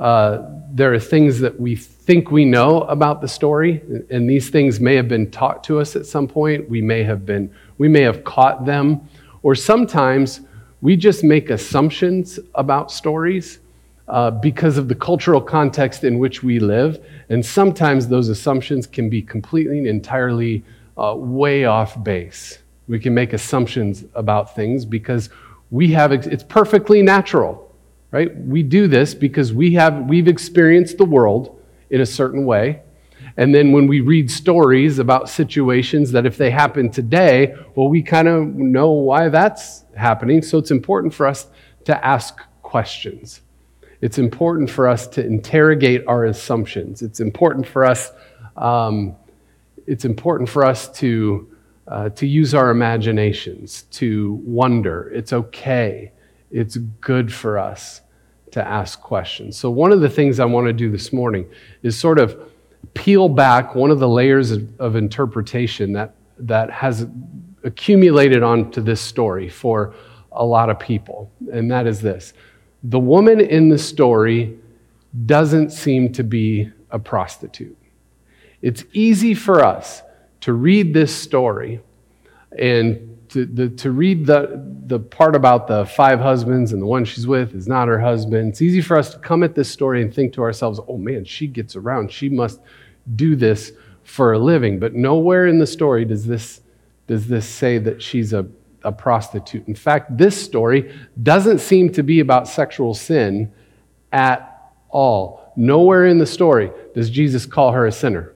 uh, 0.00 0.42
there 0.72 0.92
are 0.92 0.98
things 0.98 1.38
that 1.40 1.58
we 1.60 1.76
think 1.76 2.30
we 2.30 2.44
know 2.44 2.82
about 2.82 3.20
the 3.20 3.28
story, 3.28 3.82
and 4.10 4.28
these 4.28 4.50
things 4.50 4.80
may 4.80 4.94
have 4.96 5.08
been 5.08 5.30
taught 5.30 5.64
to 5.64 5.78
us 5.80 5.96
at 5.96 6.06
some 6.06 6.26
point. 6.26 6.68
We 6.68 6.82
may 6.82 7.02
have 7.04 7.24
been, 7.24 7.54
we 7.78 7.88
may 7.88 8.02
have 8.02 8.24
caught 8.24 8.66
them, 8.66 9.08
or 9.42 9.54
sometimes 9.54 10.40
we 10.80 10.96
just 10.96 11.24
make 11.24 11.50
assumptions 11.50 12.38
about 12.54 12.90
stories 12.90 13.60
uh, 14.08 14.30
because 14.30 14.78
of 14.78 14.88
the 14.88 14.94
cultural 14.94 15.40
context 15.40 16.04
in 16.04 16.18
which 16.18 16.42
we 16.42 16.58
live, 16.58 17.04
and 17.28 17.44
sometimes 17.44 18.08
those 18.08 18.28
assumptions 18.28 18.86
can 18.86 19.10
be 19.10 19.20
completely 19.20 19.78
and 19.78 19.86
entirely 19.86 20.64
uh, 20.96 21.14
way 21.16 21.64
off 21.64 22.02
base. 22.04 22.58
We 22.88 23.00
can 23.00 23.14
make 23.14 23.32
assumptions 23.32 24.04
about 24.14 24.54
things 24.54 24.84
because 24.84 25.28
we 25.70 25.88
have, 25.92 26.12
it's 26.12 26.44
perfectly 26.44 27.02
natural, 27.02 27.74
right? 28.12 28.34
We 28.36 28.62
do 28.62 28.86
this 28.86 29.14
because 29.14 29.52
we 29.52 29.74
have, 29.74 30.08
we've 30.08 30.28
experienced 30.28 30.98
the 30.98 31.04
world 31.04 31.60
in 31.90 32.00
a 32.00 32.06
certain 32.06 32.46
way. 32.46 32.82
And 33.36 33.54
then 33.54 33.72
when 33.72 33.86
we 33.86 34.00
read 34.00 34.30
stories 34.30 34.98
about 34.98 35.28
situations 35.28 36.12
that 36.12 36.24
if 36.24 36.36
they 36.36 36.50
happen 36.50 36.90
today, 36.90 37.54
well, 37.74 37.88
we 37.88 38.02
kind 38.02 38.28
of 38.28 38.54
know 38.54 38.92
why 38.92 39.28
that's 39.28 39.84
happening. 39.96 40.42
So 40.42 40.58
it's 40.58 40.70
important 40.70 41.12
for 41.12 41.26
us 41.26 41.48
to 41.84 42.06
ask 42.06 42.40
questions. 42.62 43.42
It's 44.00 44.18
important 44.18 44.70
for 44.70 44.88
us 44.88 45.06
to 45.08 45.24
interrogate 45.24 46.04
our 46.06 46.26
assumptions. 46.26 47.02
It's 47.02 47.20
important 47.20 47.66
for 47.66 47.84
us, 47.84 48.12
um, 48.56 49.16
it's 49.86 50.04
important 50.04 50.48
for 50.48 50.64
us 50.64 50.88
to 50.98 51.48
uh, 51.88 52.08
to 52.10 52.26
use 52.26 52.52
our 52.52 52.70
imaginations, 52.70 53.82
to 53.82 54.40
wonder. 54.44 55.08
It's 55.14 55.32
okay. 55.32 56.10
It's 56.50 56.76
good 56.76 57.32
for 57.32 57.58
us 57.58 58.00
to 58.50 58.66
ask 58.66 59.00
questions. 59.00 59.56
So, 59.56 59.70
one 59.70 59.92
of 59.92 60.00
the 60.00 60.08
things 60.08 60.40
I 60.40 60.46
want 60.46 60.66
to 60.66 60.72
do 60.72 60.90
this 60.90 61.12
morning 61.12 61.48
is 61.82 61.96
sort 61.96 62.18
of 62.18 62.50
peel 62.94 63.28
back 63.28 63.74
one 63.74 63.90
of 63.90 63.98
the 63.98 64.08
layers 64.08 64.50
of, 64.50 64.80
of 64.80 64.96
interpretation 64.96 65.92
that, 65.92 66.14
that 66.38 66.70
has 66.70 67.06
accumulated 67.64 68.42
onto 68.42 68.80
this 68.80 69.00
story 69.00 69.48
for 69.48 69.94
a 70.32 70.44
lot 70.44 70.70
of 70.70 70.78
people. 70.78 71.30
And 71.52 71.70
that 71.70 71.86
is 71.86 72.00
this 72.00 72.32
the 72.88 73.00
woman 73.00 73.40
in 73.40 73.68
the 73.68 73.78
story 73.78 74.56
doesn't 75.26 75.70
seem 75.70 76.12
to 76.12 76.22
be 76.22 76.70
a 76.90 76.98
prostitute. 76.98 77.76
It's 78.62 78.84
easy 78.92 79.34
for 79.34 79.64
us 79.64 80.02
to 80.42 80.52
read 80.52 80.94
this 80.94 81.14
story 81.14 81.80
and 82.56 83.18
to, 83.30 83.44
the, 83.44 83.68
to 83.70 83.90
read 83.90 84.26
the, 84.26 84.62
the 84.86 85.00
part 85.00 85.34
about 85.34 85.66
the 85.66 85.84
five 85.84 86.20
husbands 86.20 86.72
and 86.72 86.80
the 86.80 86.86
one 86.86 87.04
she's 87.04 87.26
with 87.26 87.54
is 87.54 87.66
not 87.66 87.88
her 87.88 87.98
husband. 87.98 88.50
It's 88.50 88.62
easy 88.62 88.80
for 88.80 88.96
us 88.96 89.10
to 89.12 89.18
come 89.18 89.42
at 89.42 89.56
this 89.56 89.68
story 89.68 90.00
and 90.00 90.14
think 90.14 90.32
to 90.34 90.42
ourselves, 90.42 90.78
oh 90.86 90.96
man, 90.96 91.24
she 91.24 91.48
gets 91.48 91.74
around. 91.74 92.12
She 92.12 92.28
must 92.28 92.60
do 93.16 93.34
this 93.34 93.72
for 94.04 94.34
a 94.34 94.38
living. 94.38 94.78
But 94.78 94.94
nowhere 94.94 95.48
in 95.48 95.58
the 95.58 95.66
story 95.66 96.04
does 96.04 96.24
this, 96.24 96.60
does 97.08 97.26
this 97.26 97.48
say 97.48 97.78
that 97.78 98.00
she's 98.00 98.32
a, 98.32 98.46
a 98.86 98.92
prostitute. 98.92 99.66
In 99.66 99.74
fact, 99.74 100.16
this 100.16 100.40
story 100.40 100.94
doesn't 101.22 101.58
seem 101.58 101.92
to 101.92 102.02
be 102.02 102.20
about 102.20 102.48
sexual 102.48 102.94
sin 102.94 103.52
at 104.12 104.72
all. 104.88 105.52
Nowhere 105.56 106.06
in 106.06 106.18
the 106.18 106.26
story 106.26 106.70
does 106.94 107.10
Jesus 107.10 107.44
call 107.44 107.72
her 107.72 107.86
a 107.86 107.92
sinner. 107.92 108.32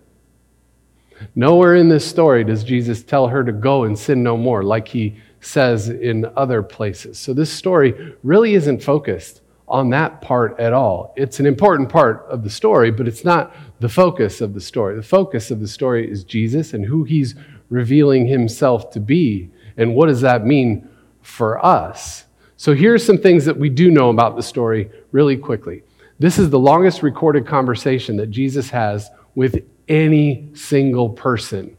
Nowhere 1.34 1.76
in 1.76 1.88
this 1.88 2.04
story 2.04 2.44
does 2.44 2.64
Jesus 2.64 3.02
tell 3.02 3.28
her 3.28 3.44
to 3.44 3.52
go 3.52 3.84
and 3.84 3.98
sin 3.98 4.22
no 4.22 4.36
more, 4.36 4.62
like 4.62 4.88
he 4.88 5.16
says 5.40 5.88
in 5.88 6.26
other 6.36 6.62
places. 6.62 7.18
So 7.18 7.32
this 7.32 7.52
story 7.52 8.14
really 8.22 8.54
isn't 8.54 8.82
focused 8.82 9.42
on 9.68 9.90
that 9.90 10.20
part 10.20 10.58
at 10.58 10.72
all. 10.72 11.14
It's 11.16 11.38
an 11.38 11.46
important 11.46 11.88
part 11.88 12.26
of 12.28 12.42
the 12.42 12.50
story, 12.50 12.90
but 12.90 13.06
it's 13.06 13.24
not 13.24 13.54
the 13.78 13.88
focus 13.88 14.40
of 14.40 14.52
the 14.52 14.60
story. 14.60 14.96
The 14.96 15.02
focus 15.02 15.52
of 15.52 15.60
the 15.60 15.68
story 15.68 16.10
is 16.10 16.24
Jesus 16.24 16.74
and 16.74 16.84
who 16.84 17.04
he's 17.04 17.36
revealing 17.68 18.26
himself 18.26 18.90
to 18.90 19.00
be. 19.00 19.50
And 19.80 19.94
what 19.94 20.06
does 20.06 20.20
that 20.20 20.46
mean 20.46 20.88
for 21.22 21.64
us? 21.64 22.26
So 22.56 22.74
here 22.74 22.92
are 22.94 22.98
some 22.98 23.18
things 23.18 23.46
that 23.46 23.56
we 23.56 23.70
do 23.70 23.90
know 23.90 24.10
about 24.10 24.36
the 24.36 24.42
story 24.42 24.90
really 25.10 25.36
quickly. 25.38 25.82
This 26.18 26.38
is 26.38 26.50
the 26.50 26.58
longest 26.58 27.02
recorded 27.02 27.46
conversation 27.46 28.18
that 28.18 28.26
Jesus 28.26 28.68
has 28.70 29.08
with 29.34 29.64
any 29.88 30.50
single 30.54 31.08
person 31.08 31.76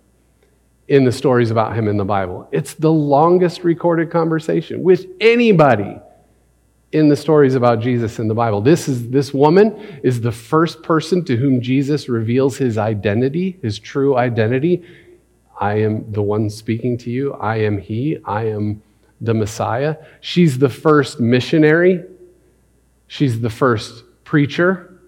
in 0.88 1.05
the 1.05 1.12
stories 1.12 1.51
about 1.51 1.75
him 1.75 1.88
in 1.88 1.96
the 1.96 2.03
Bible. 2.03 2.50
It's 2.51 2.74
the 2.74 2.91
longest 2.91 3.63
recorded 3.63 4.10
conversation 4.10 4.81
with 4.81 5.05
anybody 5.22 5.98
in 6.91 7.08
the 7.08 7.15
stories 7.15 7.53
about 7.53 7.79
Jesus 7.79 8.17
in 8.17 8.27
the 8.27 8.34
Bible. 8.34 8.62
This 8.62 8.89
is 8.89 9.10
this 9.10 9.34
woman 9.34 10.01
is 10.03 10.20
the 10.20 10.31
first 10.31 10.84
person 10.84 11.24
to 11.25 11.38
whom 11.38 11.62
Jesus 11.62 12.10
reveals 12.10 12.58
his 12.58 12.77
identity, 12.77 13.60
his 13.62 13.79
true 13.79 14.17
identity. 14.17 14.84
I 15.61 15.75
am 15.75 16.11
the 16.11 16.23
one 16.23 16.49
speaking 16.49 16.97
to 16.97 17.11
you. 17.11 17.33
I 17.35 17.57
am 17.57 17.77
he. 17.77 18.17
I 18.25 18.45
am 18.45 18.81
the 19.21 19.35
Messiah. 19.35 19.97
She's 20.19 20.57
the 20.57 20.69
first 20.69 21.19
missionary. 21.19 22.03
She's 23.07 23.39
the 23.39 23.49
first 23.51 24.03
preacher. 24.23 24.99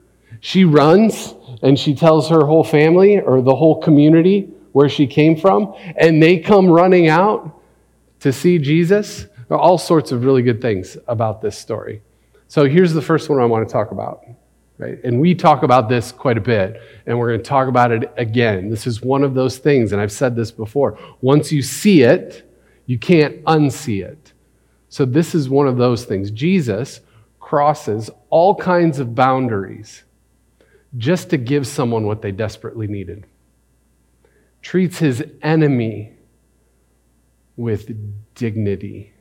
She 0.42 0.64
runs 0.64 1.34
and 1.64 1.80
she 1.80 1.96
tells 1.96 2.30
her 2.30 2.46
whole 2.46 2.64
family 2.64 3.20
or 3.20 3.42
the 3.42 3.56
whole 3.56 3.82
community 3.82 4.50
where 4.74 4.90
she 4.90 5.06
came 5.08 5.36
from, 5.36 5.74
and 5.98 6.22
they 6.22 6.40
come 6.40 6.68
running 6.68 7.08
out 7.08 7.60
to 8.20 8.34
see 8.34 8.58
Jesus. 8.58 9.28
All 9.50 9.78
sorts 9.78 10.12
of 10.12 10.24
really 10.24 10.42
good 10.42 10.62
things 10.62 10.98
about 11.08 11.42
this 11.42 11.58
story. 11.58 12.02
So 12.48 12.66
here's 12.66 12.94
the 12.94 13.02
first 13.02 13.30
one 13.30 13.40
I 13.40 13.46
want 13.46 13.68
to 13.68 13.72
talk 13.72 13.92
about. 13.92 14.24
Right? 14.80 14.98
And 15.04 15.22
we 15.22 15.36
talk 15.36 15.64
about 15.64 15.88
this 15.88 16.12
quite 16.12 16.38
a 16.38 16.42
bit, 16.42 16.82
and 17.06 17.18
we're 17.18 17.30
going 17.30 17.40
to 17.40 17.48
talk 17.48 17.68
about 17.68 17.92
it 17.92 18.12
again. 18.18 18.70
This 18.70 18.88
is 18.88 19.02
one 19.02 19.24
of 19.24 19.36
those 19.36 19.58
things, 19.58 19.92
and 19.92 20.02
I've 20.02 20.12
said 20.12 20.36
this 20.36 20.52
before. 20.52 20.98
Once 21.22 21.52
you 21.52 21.62
see 21.62 22.02
it, 22.02 22.50
you 22.86 22.98
can't 22.98 23.44
unsee 23.44 24.04
it. 24.04 24.34
So 24.90 25.06
this 25.06 25.36
is 25.36 25.50
one 25.50 25.68
of 25.68 25.78
those 25.78 26.06
things. 26.06 26.32
Jesus 26.32 27.02
crosses 27.40 28.10
all 28.30 28.56
kinds 28.56 29.00
of 29.00 29.16
boundaries 29.16 30.04
just 30.98 31.30
to 31.30 31.38
give 31.38 31.66
someone 31.68 32.06
what 32.06 32.22
they 32.22 32.32
desperately 32.32 32.88
needed. 32.88 33.26
Treats 34.62 34.98
his 35.00 35.24
enemy 35.42 36.14
with 37.56 37.92
dignity 38.36 39.14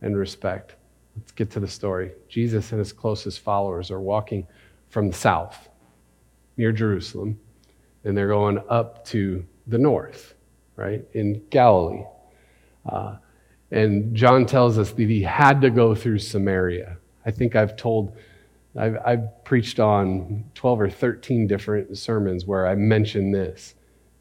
and 0.00 0.16
respect. 0.16 0.76
Let's 1.16 1.32
get 1.32 1.50
to 1.52 1.60
the 1.60 1.68
story. 1.68 2.12
Jesus 2.28 2.72
and 2.72 2.78
his 2.78 2.92
closest 2.92 3.40
followers 3.40 3.90
are 3.90 4.00
walking 4.00 4.46
from 4.88 5.08
the 5.08 5.14
south 5.14 5.68
near 6.56 6.72
Jerusalem, 6.72 7.38
and 8.04 8.16
they're 8.16 8.28
going 8.28 8.58
up 8.68 9.04
to 9.06 9.44
the 9.66 9.78
north, 9.78 10.34
right, 10.76 11.04
in 11.14 11.42
Galilee. 11.50 12.04
Uh, 12.86 13.16
and 13.70 14.14
John 14.14 14.46
tells 14.46 14.78
us 14.78 14.90
that 14.92 15.08
he 15.08 15.22
had 15.22 15.60
to 15.60 15.70
go 15.70 15.94
through 15.94 16.18
Samaria. 16.18 16.96
I 17.24 17.30
think 17.30 17.54
I've 17.54 17.76
told, 17.76 18.16
I've, 18.76 18.96
I've 19.04 19.44
preached 19.44 19.78
on 19.78 20.44
12 20.54 20.80
or 20.80 20.90
13 20.90 21.46
different 21.46 21.96
sermons 21.96 22.46
where 22.46 22.66
I 22.66 22.74
mention 22.74 23.30
this. 23.30 23.74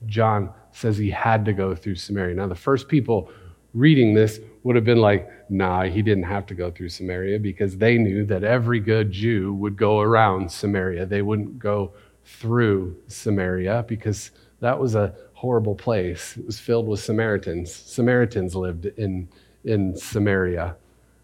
John 0.06 0.54
says 0.72 0.98
he 0.98 1.10
had 1.10 1.46
to 1.46 1.54
go 1.54 1.76
through 1.76 1.96
Samaria. 1.96 2.36
Now, 2.36 2.48
the 2.48 2.56
first 2.56 2.88
people 2.88 3.32
reading 3.74 4.14
this 4.14 4.40
would 4.64 4.76
have 4.76 4.86
been 4.86 5.00
like, 5.00 5.30
nah, 5.50 5.84
he 5.84 6.02
didn't 6.02 6.24
have 6.24 6.46
to 6.48 6.54
go 6.54 6.70
through 6.70 6.90
Samaria 6.90 7.40
because 7.40 7.78
they 7.78 7.98
knew 7.98 8.26
that 8.26 8.44
every 8.44 8.80
good 8.80 9.12
Jew 9.12 9.54
would 9.54 9.78
go 9.78 10.00
around 10.02 10.52
Samaria. 10.52 11.06
They 11.06 11.22
wouldn't 11.22 11.60
go 11.60 11.94
through 12.26 12.98
Samaria 13.08 13.86
because 13.88 14.32
that 14.60 14.78
was 14.78 14.96
a 14.96 15.16
horrible 15.34 15.76
place. 15.76 16.36
It 16.38 16.46
was 16.46 16.60
filled 16.60 16.88
with 16.88 17.00
Samaritans. 17.00 17.74
Samaritans 17.74 18.56
lived 18.56 18.86
in, 18.86 19.30
in 19.64 19.96
Samaria 19.96 20.76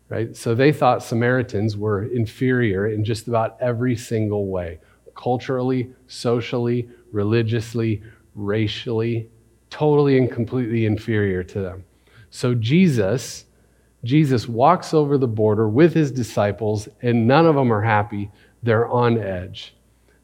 right? 0.10 0.36
So 0.36 0.54
they 0.54 0.72
thought 0.72 1.04
Samaritans 1.04 1.78
were 1.78 2.04
inferior 2.06 2.88
in 2.88 3.04
just 3.04 3.28
about 3.28 3.58
every 3.60 3.96
single 3.96 4.48
way 4.48 4.80
culturally, 5.16 5.94
socially, 6.08 6.90
religiously, 7.14 8.04
racially, 8.36 9.30
totally 9.70 10.18
and 10.18 10.30
completely 10.30 10.86
inferior 10.86 11.42
to 11.42 11.62
them. 11.62 11.86
So 12.36 12.54
Jesus, 12.54 13.46
Jesus 14.04 14.46
walks 14.46 14.94
over 14.94 15.18
the 15.18 15.26
border 15.26 15.70
with 15.70 15.94
his 15.94 16.12
disciples, 16.12 16.90
and 17.02 17.28
none 17.28 17.46
of 17.46 17.56
them 17.56 17.72
are 17.72 17.82
happy. 17.82 18.30
They're 18.62 18.90
on 18.90 19.18
edge. 19.18 19.74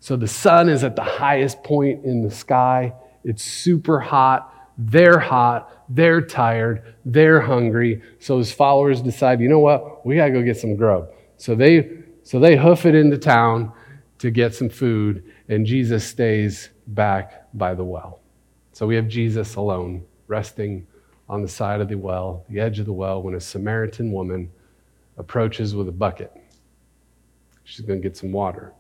So 0.02 0.18
the 0.18 0.28
sun 0.28 0.68
is 0.68 0.84
at 0.84 0.98
the 0.98 1.04
highest 1.04 1.64
point 1.64 2.04
in 2.04 2.22
the 2.22 2.30
sky. 2.30 2.92
It's 3.24 3.44
super 3.44 4.02
hot. 4.02 4.54
They're 4.78 5.20
hot. 5.20 5.86
They're 5.88 6.20
tired, 6.22 6.96
they're 7.06 7.40
hungry. 7.40 8.02
So 8.20 8.40
his 8.40 8.52
followers 8.52 9.02
decide, 9.02 9.40
you 9.40 9.48
know 9.48 9.60
what? 9.60 10.06
We 10.06 10.18
got 10.18 10.28
to 10.28 10.32
go 10.32 10.42
get 10.42 10.58
some 10.58 10.76
grub. 10.76 11.10
So 11.38 11.56
they 11.56 12.04
so 12.24 12.40
they 12.40 12.58
hoof 12.58 12.86
it 12.86 12.94
into 12.94 13.18
town 13.18 13.72
to 14.20 14.32
get 14.32 14.54
some 14.54 14.70
food 14.70 15.24
and 15.48 15.66
Jesus 15.66 16.06
stays 16.06 16.70
back 16.88 17.48
by 17.54 17.74
the 17.74 17.84
well. 17.84 18.20
So 18.74 18.86
we 18.86 18.96
have 18.96 19.08
Jesus 19.08 19.56
alone 19.56 20.06
resting 20.28 20.88
on 21.32 21.42
the 21.42 21.48
side 21.48 21.80
of 21.80 21.88
the 21.88 21.96
well, 21.96 22.44
the 22.50 22.60
edge 22.60 22.78
of 22.78 22.86
the 22.86 22.92
well 22.92 23.24
when 23.24 23.36
a 23.36 23.40
Samaritan 23.40 24.12
woman 24.12 24.52
approaches 25.18 25.74
with 25.74 25.88
a 25.88 25.92
bucket. 25.92 26.30
She's 27.64 27.86
going 27.86 28.02
to 28.02 28.08
get 28.08 28.18
some 28.18 28.34
water. 28.34 28.74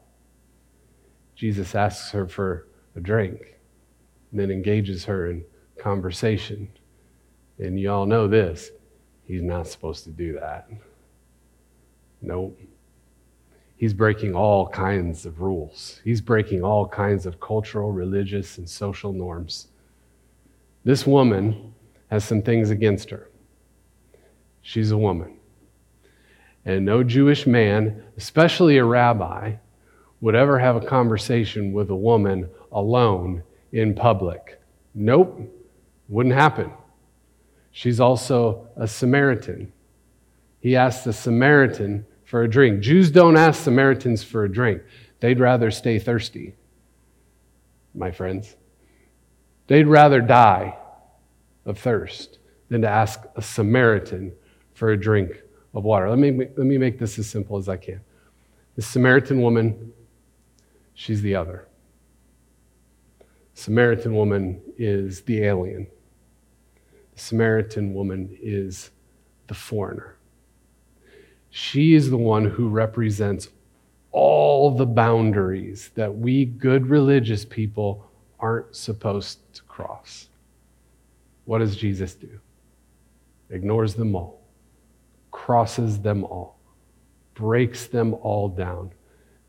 Jesus 1.34 1.74
asks 1.76 2.12
her 2.12 2.28
for 2.28 2.68
a 2.98 3.00
drink 3.00 3.56
and 4.32 4.40
then 4.40 4.52
engages 4.52 5.06
her 5.06 5.28
in 5.28 5.46
conversation. 5.80 6.68
And 7.58 7.80
you 7.80 7.90
all 7.90 8.06
know 8.06 8.28
this 8.28 8.72
he's 9.26 9.42
not 9.42 9.66
supposed 9.66 10.04
to 10.04 10.10
do 10.10 10.34
that. 10.34 10.70
Nope. 12.22 12.60
He's 13.78 13.94
breaking 13.94 14.36
all 14.36 14.68
kinds 14.68 15.26
of 15.26 15.40
rules. 15.40 16.02
He's 16.04 16.20
breaking 16.20 16.66
all 16.66 16.86
kinds 16.86 17.26
of 17.26 17.40
cultural, 17.40 17.94
religious, 17.94 18.58
and 18.58 18.70
social 18.70 19.14
norms. 19.14 19.70
This 20.84 21.08
woman 21.08 21.71
has 22.12 22.26
some 22.26 22.42
things 22.42 22.70
against 22.70 23.10
her. 23.10 23.30
She's 24.62 24.92
a 24.92 24.98
woman. 24.98 25.38
And 26.66 26.86
no 26.86 27.04
Jewish 27.04 27.48
man, 27.48 28.04
especially 28.18 28.78
a 28.78 28.84
rabbi, 28.84 29.56
would 30.20 30.36
ever 30.36 30.60
have 30.60 30.76
a 30.76 30.86
conversation 30.86 31.72
with 31.72 31.90
a 31.90 31.96
woman 31.96 32.50
alone 32.72 33.44
in 33.72 33.96
public. 33.96 34.62
Nope, 34.94 35.40
wouldn't 36.10 36.36
happen. 36.36 36.72
She's 37.72 38.02
also 38.02 38.68
a 38.76 38.88
Samaritan. 38.88 39.72
He 40.60 40.76
asked 40.76 41.06
the 41.06 41.14
Samaritan 41.14 42.06
for 42.26 42.44
a 42.44 42.50
drink. 42.50 42.82
Jews 42.82 43.10
don't 43.10 43.38
ask 43.38 43.64
Samaritans 43.64 44.22
for 44.22 44.44
a 44.44 44.52
drink, 44.52 44.82
they'd 45.22 45.40
rather 45.40 45.72
stay 45.72 45.98
thirsty, 45.98 46.56
my 47.96 48.12
friends. 48.12 48.58
They'd 49.68 49.88
rather 49.88 50.20
die 50.20 50.78
of 51.66 51.78
thirst 51.78 52.40
than 52.70 52.82
to 52.82 52.90
ask 52.90 53.22
a 53.36 53.42
Samaritan 53.42 54.32
for 54.74 54.92
a 54.92 55.00
drink 55.00 55.42
of 55.74 55.84
water. 55.84 56.10
Let 56.10 56.20
me, 56.20 56.32
let 56.32 56.66
me 56.66 56.78
make 56.78 57.00
this 57.00 57.20
as 57.20 57.30
simple 57.30 57.58
as 57.58 57.70
I 57.70 57.78
can. 57.78 58.02
The 58.76 58.82
Samaritan 58.82 59.42
woman, 59.42 59.94
she's 60.94 61.22
the 61.22 61.36
other. 61.36 61.68
Samaritan 63.54 64.16
woman 64.16 64.62
is 64.78 65.22
the 65.22 65.44
alien. 65.44 65.88
Samaritan 67.16 67.94
woman 67.94 68.36
is 68.42 68.92
the 69.48 69.54
foreigner. 69.54 70.18
She 71.50 71.94
is 71.94 72.10
the 72.10 72.18
one 72.18 72.46
who 72.46 72.70
represents 72.70 73.50
all 74.12 74.72
the 74.72 74.86
boundaries 74.86 75.92
that 75.96 76.18
we 76.18 76.46
good 76.46 76.88
religious 76.88 77.46
people 77.46 78.10
aren't 78.40 78.76
supposed 78.76 79.40
to 79.54 79.62
cross. 79.64 80.30
What 81.46 81.60
does 81.60 81.76
Jesus 81.76 82.16
do? 82.16 82.40
Ignores 83.50 83.96
them 83.96 84.16
all, 84.16 84.42
crosses 85.32 86.00
them 86.00 86.24
all, 86.24 86.58
breaks 87.34 87.88
them 87.88 88.14
all 88.16 88.48
down. 88.48 88.92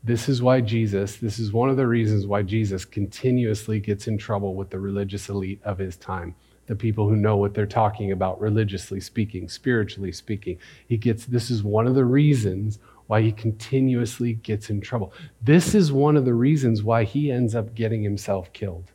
This 0.03 0.27
is 0.27 0.41
why 0.41 0.59
Jesus, 0.59 1.15
this 1.15 1.39
is 1.39 1.53
one 1.53 1.69
of 1.69 1.77
the 1.77 1.87
reasons 1.87 2.27
why 2.27 2.41
Jesus 2.41 2.83
continuously 2.83 3.79
gets 3.79 4.07
in 4.07 4.17
trouble 4.17 4.55
with 4.55 4.69
the 4.69 4.79
religious 4.79 5.29
elite 5.29 5.61
of 5.63 5.77
his 5.77 5.95
time 5.95 6.35
the 6.65 6.75
people 6.75 7.09
who 7.09 7.15
know 7.15 7.35
what 7.35 7.53
they're 7.53 7.65
talking 7.65 8.11
about, 8.11 8.39
religiously 8.39 8.99
speaking, 8.99 9.49
spiritually 9.49 10.11
speaking. 10.11 10.57
He 10.87 10.97
gets 10.97 11.25
this 11.25 11.51
is 11.51 11.63
one 11.63 11.87
of 11.87 11.95
the 11.95 12.05
reasons 12.05 12.79
why 13.07 13.21
he 13.21 13.31
continuously 13.31 14.33
gets 14.33 14.69
in 14.69 14.79
trouble. 14.79 15.13
This 15.41 15.75
is 15.75 15.91
one 15.91 16.15
of 16.15 16.25
the 16.25 16.33
reasons 16.33 16.81
why 16.81 17.03
he 17.03 17.31
ends 17.31 17.53
up 17.53 17.75
getting 17.75 18.01
himself 18.01 18.51
killed. 18.53 18.91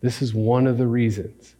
This 0.00 0.22
is 0.22 0.32
one 0.32 0.66
of 0.66 0.78
the 0.78 0.86
reasons, 0.86 1.56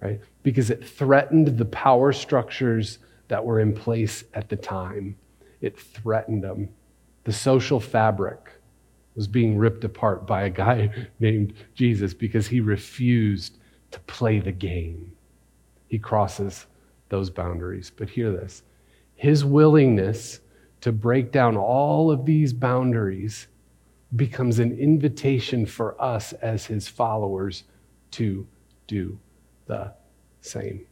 right? 0.00 0.20
Because 0.42 0.70
it 0.70 0.86
threatened 0.86 1.58
the 1.58 1.64
power 1.64 2.12
structures 2.12 2.98
that 3.28 3.44
were 3.44 3.60
in 3.60 3.74
place 3.74 4.24
at 4.34 4.48
the 4.48 4.56
time. 4.56 5.16
It 5.60 5.78
threatened 5.78 6.42
them. 6.42 6.70
The 7.24 7.32
social 7.32 7.80
fabric 7.80 8.52
was 9.14 9.26
being 9.26 9.58
ripped 9.58 9.84
apart 9.84 10.26
by 10.26 10.42
a 10.42 10.50
guy 10.50 11.08
named 11.20 11.54
Jesus 11.74 12.14
because 12.14 12.46
he 12.46 12.60
refused 12.60 13.58
to 13.90 14.00
play 14.00 14.38
the 14.38 14.52
game. 14.52 15.12
He 15.88 15.98
crosses 15.98 16.66
those 17.08 17.30
boundaries. 17.30 17.90
But 17.94 18.10
hear 18.10 18.30
this 18.30 18.62
his 19.14 19.44
willingness 19.44 20.40
to 20.80 20.92
break 20.92 21.32
down 21.32 21.56
all 21.56 22.10
of 22.10 22.24
these 22.24 22.52
boundaries 22.52 23.48
becomes 24.14 24.60
an 24.60 24.78
invitation 24.78 25.66
for 25.66 26.00
us 26.00 26.32
as 26.34 26.66
his 26.66 26.86
followers 26.86 27.64
to 28.12 28.46
do 28.86 29.18
the 29.68 29.92
same. 30.40 30.84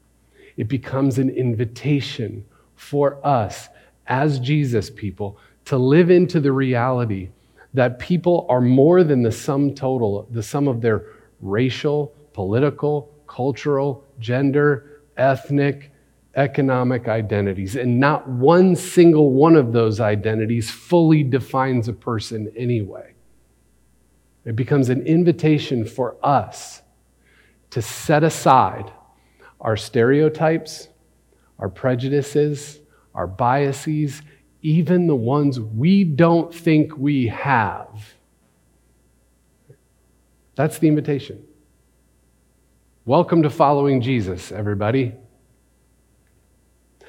It 0.56 0.68
becomes 0.68 1.18
an 1.18 1.30
invitation 1.30 2.44
for 2.76 3.24
us 3.26 3.68
as 4.06 4.38
Jesus 4.38 4.90
people 4.90 5.38
to 5.64 5.76
live 5.76 6.10
into 6.10 6.38
the 6.38 6.52
reality 6.52 7.30
that 7.74 7.98
people 7.98 8.46
are 8.48 8.60
more 8.60 9.02
than 9.04 9.22
the 9.22 9.32
sum 9.32 9.74
total, 9.74 10.26
the 10.30 10.42
sum 10.42 10.68
of 10.68 10.80
their 10.80 11.06
racial, 11.40 12.14
political, 12.32 13.12
cultural, 13.26 14.04
gender, 14.18 15.02
ethnic, 15.16 15.90
economic 16.36 17.08
identities. 17.08 17.76
And 17.76 17.98
not 17.98 18.28
one 18.28 18.76
single 18.76 19.32
one 19.32 19.56
of 19.56 19.72
those 19.72 20.00
identities 20.00 20.70
fully 20.70 21.22
defines 21.22 21.88
a 21.88 21.92
person 21.92 22.52
anyway. 22.56 23.14
It 24.44 24.54
becomes 24.54 24.88
an 24.88 25.04
invitation 25.06 25.84
for 25.84 26.16
us 26.22 26.82
to 27.76 27.82
set 27.82 28.24
aside 28.24 28.90
our 29.60 29.76
stereotypes, 29.76 30.88
our 31.58 31.68
prejudices, 31.68 32.80
our 33.14 33.26
biases, 33.26 34.22
even 34.62 35.06
the 35.06 35.14
ones 35.14 35.60
we 35.60 36.02
don't 36.02 36.54
think 36.54 36.96
we 36.96 37.26
have. 37.26 38.14
That's 40.54 40.78
the 40.78 40.88
invitation. 40.88 41.44
Welcome 43.04 43.42
to 43.42 43.50
following 43.50 44.00
Jesus, 44.00 44.50
everybody. 44.50 45.12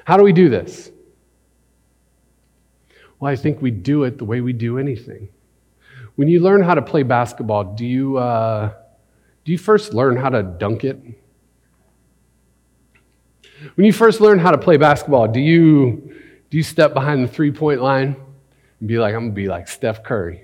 How 0.04 0.18
do 0.18 0.22
we 0.22 0.34
do 0.34 0.50
this? 0.50 0.90
Well, 3.18 3.32
I 3.32 3.36
think 3.36 3.62
we 3.62 3.70
do 3.70 4.04
it 4.04 4.18
the 4.18 4.26
way 4.26 4.42
we 4.42 4.52
do 4.52 4.76
anything. 4.76 5.30
When 6.16 6.28
you 6.28 6.40
learn 6.40 6.60
how 6.60 6.74
to 6.74 6.82
play 6.82 7.04
basketball, 7.04 7.72
do 7.72 7.86
you, 7.86 8.18
uh, 8.18 8.74
do 9.48 9.52
you 9.52 9.56
first 9.56 9.94
learn 9.94 10.14
how 10.14 10.28
to 10.28 10.42
dunk 10.42 10.84
it? 10.84 11.00
When 13.76 13.86
you 13.86 13.94
first 13.94 14.20
learn 14.20 14.38
how 14.38 14.50
to 14.50 14.58
play 14.58 14.76
basketball, 14.76 15.26
do 15.26 15.40
you, 15.40 16.14
do 16.50 16.58
you 16.58 16.62
step 16.62 16.92
behind 16.92 17.24
the 17.24 17.28
three 17.28 17.50
point 17.50 17.80
line 17.80 18.14
and 18.78 18.86
be 18.86 18.98
like, 18.98 19.14
I'm 19.14 19.20
going 19.20 19.30
to 19.30 19.34
be 19.34 19.48
like 19.48 19.66
Steph 19.66 20.02
Curry? 20.02 20.42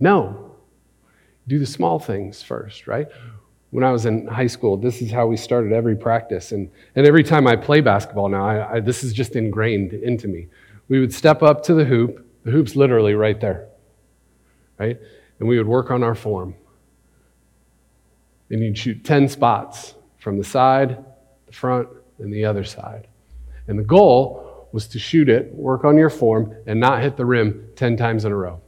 No. 0.00 0.56
Do 1.46 1.58
the 1.58 1.66
small 1.66 1.98
things 1.98 2.42
first, 2.42 2.86
right? 2.86 3.08
when 3.68 3.84
I 3.84 3.92
was 3.92 4.06
in 4.06 4.26
high 4.26 4.46
school, 4.46 4.78
this 4.78 5.02
is 5.02 5.10
how 5.10 5.26
we 5.26 5.36
started 5.36 5.74
every 5.74 5.96
practice. 5.96 6.52
And, 6.52 6.70
and 6.96 7.06
every 7.06 7.22
time 7.22 7.46
I 7.46 7.54
play 7.56 7.82
basketball 7.82 8.30
now, 8.30 8.46
I, 8.46 8.76
I, 8.76 8.80
this 8.80 9.04
is 9.04 9.12
just 9.12 9.36
ingrained 9.36 9.92
into 9.92 10.26
me. 10.26 10.46
We 10.88 11.00
would 11.00 11.12
step 11.12 11.42
up 11.42 11.62
to 11.64 11.74
the 11.74 11.84
hoop, 11.84 12.26
the 12.44 12.50
hoop's 12.50 12.76
literally 12.76 13.12
right 13.12 13.38
there, 13.38 13.68
right? 14.78 14.98
And 15.38 15.46
we 15.46 15.58
would 15.58 15.66
work 15.66 15.90
on 15.90 16.02
our 16.02 16.14
form. 16.14 16.54
And 18.50 18.62
you'd 18.62 18.78
shoot 18.78 19.04
10 19.04 19.28
spots 19.28 19.94
from 20.18 20.38
the 20.38 20.44
side, 20.44 21.04
the 21.46 21.52
front, 21.52 21.88
and 22.18 22.32
the 22.32 22.44
other 22.44 22.64
side. 22.64 23.08
And 23.66 23.78
the 23.78 23.84
goal 23.84 24.68
was 24.72 24.86
to 24.88 24.98
shoot 24.98 25.28
it, 25.28 25.52
work 25.54 25.84
on 25.84 25.96
your 25.96 26.10
form, 26.10 26.54
and 26.66 26.78
not 26.78 27.02
hit 27.02 27.16
the 27.16 27.24
rim 27.24 27.68
10 27.76 27.96
times 27.96 28.24
in 28.24 28.32
a 28.32 28.36
row. 28.36 28.60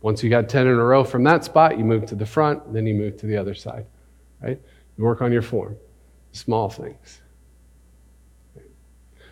Once 0.00 0.22
you 0.22 0.30
got 0.30 0.48
10 0.48 0.66
in 0.66 0.74
a 0.74 0.84
row 0.84 1.04
from 1.04 1.24
that 1.24 1.44
spot, 1.44 1.78
you 1.78 1.84
move 1.84 2.06
to 2.06 2.14
the 2.14 2.26
front, 2.26 2.72
then 2.72 2.86
you 2.86 2.94
move 2.94 3.16
to 3.16 3.26
the 3.26 3.36
other 3.36 3.54
side 3.54 3.86
right? 4.42 4.60
You 4.96 5.04
work 5.04 5.22
on 5.22 5.32
your 5.32 5.42
form, 5.42 5.76
small 6.32 6.68
things. 6.68 7.20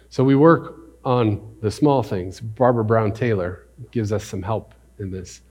So 0.08 0.24
we 0.24 0.34
work 0.34 0.76
on 1.04 1.56
the 1.60 1.70
small 1.70 2.02
things. 2.02 2.40
Barbara 2.40 2.84
Brown 2.84 3.12
Taylor 3.12 3.66
gives 3.90 4.12
us 4.12 4.24
some 4.24 4.42
help 4.42 4.74
in 4.98 5.10
this. 5.10 5.42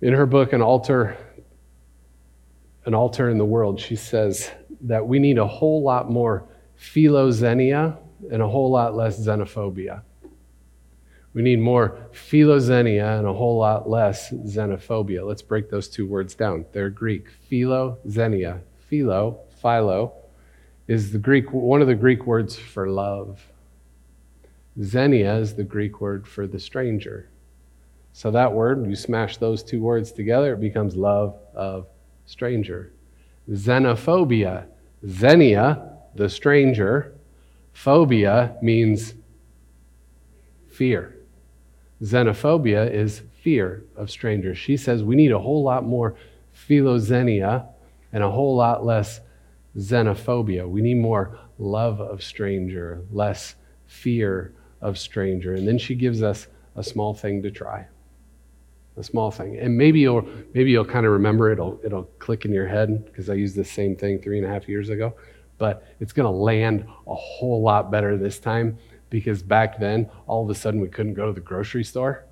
In 0.00 0.12
her 0.12 0.26
book, 0.26 0.52
An 0.52 0.62
Altar, 0.62 1.16
An 2.84 2.94
Altar 2.94 3.30
in 3.30 3.38
the 3.38 3.44
World, 3.44 3.80
she 3.80 3.96
says 3.96 4.50
that 4.82 5.06
we 5.06 5.18
need 5.18 5.38
a 5.38 5.46
whole 5.46 5.82
lot 5.82 6.10
more 6.10 6.48
philoxenia 6.78 7.96
and 8.30 8.42
a 8.42 8.48
whole 8.48 8.70
lot 8.70 8.94
less 8.94 9.18
xenophobia. 9.20 10.02
We 11.34 11.42
need 11.42 11.60
more 11.60 11.98
philoxenia 12.12 13.18
and 13.18 13.26
a 13.26 13.32
whole 13.32 13.58
lot 13.58 13.88
less 13.88 14.30
xenophobia. 14.32 15.26
Let's 15.26 15.42
break 15.42 15.70
those 15.70 15.88
two 15.88 16.06
words 16.06 16.34
down. 16.34 16.66
They're 16.72 16.90
Greek. 16.90 17.28
Philoxenia. 17.50 18.60
Philo, 18.88 19.40
philo, 19.62 20.12
is 20.86 21.12
the 21.12 21.18
Greek, 21.18 21.50
one 21.50 21.80
of 21.80 21.88
the 21.88 21.94
Greek 21.94 22.26
words 22.26 22.56
for 22.56 22.90
love. 22.90 23.46
Xenia 24.82 25.36
is 25.36 25.54
the 25.54 25.64
Greek 25.64 26.00
word 26.00 26.28
for 26.28 26.46
the 26.46 26.58
stranger. 26.58 27.30
So 28.12 28.30
that 28.32 28.52
word, 28.52 28.86
you 28.86 28.94
smash 28.94 29.38
those 29.38 29.62
two 29.62 29.80
words 29.80 30.12
together, 30.12 30.52
it 30.52 30.60
becomes 30.60 30.96
love 30.96 31.38
of 31.54 31.86
stranger. 32.26 32.92
Xenophobia. 33.50 34.66
Xenia, 35.06 35.90
the 36.14 36.28
stranger. 36.28 37.14
Phobia 37.72 38.56
means 38.62 39.14
fear. 40.70 41.16
Xenophobia 42.02 42.90
is 42.90 43.22
fear 43.42 43.84
of 43.96 44.10
strangers. 44.10 44.58
She 44.58 44.76
says 44.76 45.02
we 45.02 45.16
need 45.16 45.32
a 45.32 45.38
whole 45.38 45.62
lot 45.62 45.84
more 45.84 46.16
philoxenia 46.54 47.66
and 48.12 48.22
a 48.22 48.30
whole 48.30 48.56
lot 48.56 48.84
less 48.84 49.20
xenophobia. 49.76 50.68
We 50.68 50.82
need 50.82 50.98
more 50.98 51.38
love 51.58 52.00
of 52.00 52.22
stranger, 52.22 53.02
less 53.10 53.54
fear 53.86 54.52
of 54.80 54.98
stranger. 54.98 55.54
And 55.54 55.66
then 55.66 55.78
she 55.78 55.94
gives 55.94 56.22
us 56.22 56.46
a 56.76 56.82
small 56.82 57.14
thing 57.14 57.42
to 57.42 57.50
try. 57.50 57.86
A 58.96 59.02
small 59.02 59.30
thing. 59.30 59.58
And 59.58 59.76
maybe 59.76 60.00
you'll 60.00 60.28
maybe 60.54 60.70
you'll 60.70 60.84
kind 60.84 61.06
of 61.06 61.12
remember 61.12 61.50
it. 61.50 61.54
it'll 61.54 61.80
it'll 61.82 62.04
click 62.18 62.44
in 62.44 62.52
your 62.52 62.66
head 62.66 63.04
because 63.06 63.30
I 63.30 63.34
used 63.34 63.56
the 63.56 63.64
same 63.64 63.96
thing 63.96 64.20
three 64.20 64.38
and 64.38 64.46
a 64.46 64.50
half 64.50 64.68
years 64.68 64.90
ago. 64.90 65.14
But 65.58 65.86
it's 66.00 66.12
gonna 66.12 66.30
land 66.30 66.86
a 67.06 67.14
whole 67.14 67.62
lot 67.62 67.90
better 67.90 68.18
this 68.18 68.38
time 68.38 68.78
because 69.12 69.42
back 69.42 69.78
then, 69.78 70.08
all 70.26 70.42
of 70.42 70.48
a 70.48 70.54
sudden, 70.54 70.80
we 70.80 70.88
couldn't 70.88 71.12
go 71.12 71.26
to 71.26 71.34
the 71.34 71.40
grocery 71.40 71.84
store 71.84 72.24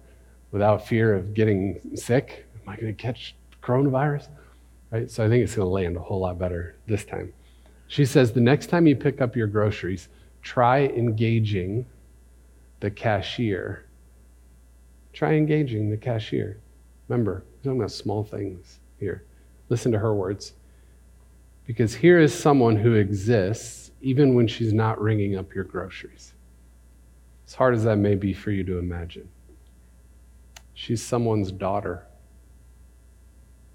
without 0.51 0.87
fear 0.87 1.15
of 1.15 1.35
getting 1.35 1.79
sick. 1.95 2.47
Am 2.63 2.69
I 2.71 2.77
going 2.77 2.97
to 2.97 3.01
catch 3.03 3.37
coronavirus? 3.63 4.29
Right? 4.91 5.11
So 5.11 5.23
I 5.23 5.29
think 5.29 5.45
it's 5.45 5.55
going 5.55 5.67
to 5.67 5.71
land 5.71 5.99
a 5.99 6.01
whole 6.01 6.21
lot 6.21 6.39
better 6.39 6.77
this 6.87 7.05
time. 7.05 7.35
She 7.87 8.07
says 8.07 8.33
the 8.33 8.41
next 8.41 8.69
time 8.69 8.87
you 8.87 8.97
pick 8.97 9.21
up 9.21 9.37
your 9.37 9.47
groceries, 9.47 10.09
try 10.41 10.85
engaging 10.85 11.85
the 12.81 12.91
cashier. 12.91 13.85
Try 15.13 15.35
engaging 15.35 15.91
the 15.91 15.97
cashier. 15.97 16.61
Remember, 17.09 17.45
we're 17.51 17.63
talking 17.65 17.81
about 17.81 17.93
small 17.93 18.25
things 18.25 18.81
here. 18.99 19.25
Listen 19.69 19.93
to 19.93 19.99
her 19.99 20.15
words. 20.15 20.53
Because 21.67 21.95
here 21.95 22.19
is 22.19 22.33
someone 22.33 22.77
who 22.77 22.95
exists 22.95 23.91
even 24.01 24.35
when 24.35 24.49
she's 24.49 24.73
not 24.73 25.01
ringing 25.01 25.37
up 25.37 25.55
your 25.55 25.65
groceries 25.65 26.35
as 27.51 27.55
hard 27.57 27.75
as 27.75 27.83
that 27.83 27.97
may 27.97 28.15
be 28.15 28.33
for 28.33 28.53
you 28.53 28.63
to 28.63 28.79
imagine. 28.79 29.29
She's 30.73 31.03
someone's 31.03 31.51
daughter, 31.51 32.07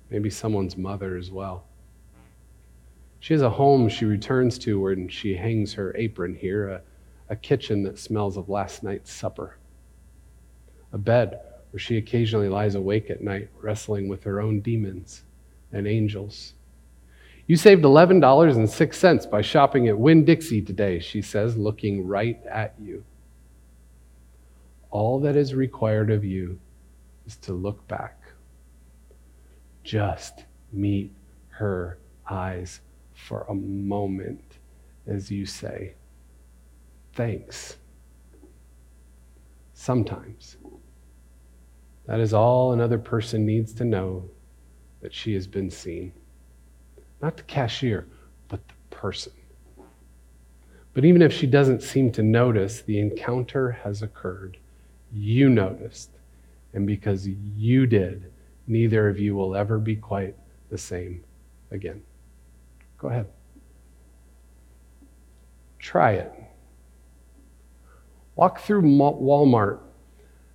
maybe 0.10 0.30
someone's 0.30 0.78
mother 0.78 1.18
as 1.18 1.30
well. 1.30 1.66
She 3.20 3.34
has 3.34 3.42
a 3.42 3.50
home 3.50 3.90
she 3.90 4.06
returns 4.06 4.58
to 4.60 4.80
where 4.80 4.96
she 5.10 5.36
hangs 5.36 5.74
her 5.74 5.94
apron 5.98 6.36
here, 6.36 6.70
a, 6.70 6.82
a 7.28 7.36
kitchen 7.36 7.84
that 7.84 8.00
smells 8.00 8.38
of 8.38 8.48
last 8.48 8.82
night's 8.82 9.12
supper, 9.12 9.58
a 10.96 10.98
bed 10.98 11.40
where 11.72 11.80
she 11.80 11.98
occasionally 11.98 12.48
lies 12.48 12.74
awake 12.74 13.10
at 13.10 13.22
night 13.22 13.50
wrestling 13.62 14.08
with 14.08 14.24
her 14.24 14.40
own 14.42 14.62
demons 14.62 15.24
and 15.74 15.86
angels. 15.86 16.54
You 17.48 17.58
saved 17.58 17.84
$11.06 17.84 19.30
by 19.30 19.42
shopping 19.42 19.88
at 19.90 20.00
Winn 20.00 20.24
Dixie 20.24 20.62
today, 20.62 21.00
she 21.00 21.22
says, 21.22 21.58
looking 21.58 22.08
right 22.08 22.42
at 22.50 22.74
you. 22.82 23.04
All 24.90 25.20
that 25.20 25.36
is 25.36 25.54
required 25.54 26.10
of 26.10 26.24
you 26.24 26.58
is 27.28 27.36
to 27.38 27.54
look 27.54 27.86
back. 27.90 28.18
Just 29.84 30.46
meet 30.72 31.12
her 31.50 32.00
eyes 32.28 32.80
for 33.14 33.46
a 33.50 33.54
moment 33.54 34.60
as 35.06 35.30
you 35.30 35.46
say, 35.46 35.94
Thanks. 37.14 37.78
Sometimes. 39.74 40.58
That 42.08 42.20
is 42.20 42.34
all 42.34 42.74
another 42.74 43.00
person 43.00 43.46
needs 43.46 43.74
to 43.74 43.86
know 43.86 44.30
that 45.02 45.14
she 45.14 45.34
has 45.34 45.48
been 45.48 45.70
seen. 45.70 46.14
Not 47.22 47.38
the 47.38 47.44
cashier, 47.44 48.08
but 48.48 48.68
the 48.68 48.96
person. 48.96 49.34
But 50.94 51.06
even 51.06 51.22
if 51.22 51.34
she 51.34 51.48
doesn't 51.48 51.84
seem 51.84 52.12
to 52.14 52.24
notice, 52.24 52.82
the 52.82 53.00
encounter 53.00 53.72
has 53.72 54.02
occurred. 54.02 54.58
You 55.12 55.50
noticed. 55.50 56.12
And 56.74 56.88
because 56.88 57.28
you 57.28 57.86
did, 57.86 58.32
neither 58.68 59.08
of 59.10 59.20
you 59.20 59.36
will 59.36 59.56
ever 59.56 59.78
be 59.78 59.96
quite 59.96 60.36
the 60.70 60.78
same 60.78 61.24
again. 61.72 62.02
Go 62.98 63.10
ahead. 63.10 63.28
Try 65.80 66.14
it. 66.14 66.34
Walk 68.36 68.60
through 68.60 68.82
Walmart, 68.82 69.80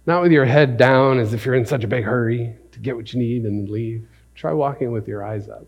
not 0.06 0.22
with 0.22 0.32
your 0.32 0.44
head 0.44 0.76
down 0.76 1.18
as 1.18 1.34
if 1.34 1.44
you're 1.44 1.54
in 1.54 1.66
such 1.66 1.84
a 1.84 1.88
big 1.88 2.04
hurry 2.04 2.54
to 2.72 2.78
get 2.78 2.96
what 2.96 3.12
you 3.12 3.18
need 3.18 3.44
and 3.44 3.68
leave. 3.68 4.08
Try 4.34 4.52
walking 4.52 4.92
with 4.92 5.06
your 5.06 5.24
eyes 5.24 5.48
up. 5.48 5.66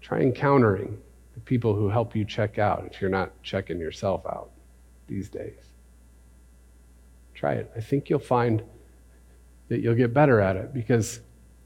Try 0.00 0.20
encountering 0.20 0.98
the 1.34 1.40
people 1.40 1.74
who 1.74 1.88
help 1.88 2.14
you 2.14 2.24
check 2.24 2.58
out 2.58 2.88
if 2.92 3.00
you're 3.00 3.10
not 3.10 3.30
checking 3.42 3.78
yourself 3.78 4.26
out 4.26 4.50
these 5.06 5.28
days. 5.28 5.70
Try 7.34 7.54
it. 7.54 7.70
I 7.76 7.80
think 7.80 8.10
you'll 8.10 8.18
find 8.18 8.62
that 9.68 9.80
you'll 9.80 9.94
get 9.94 10.12
better 10.12 10.40
at 10.40 10.56
it 10.56 10.74
because, 10.74 11.20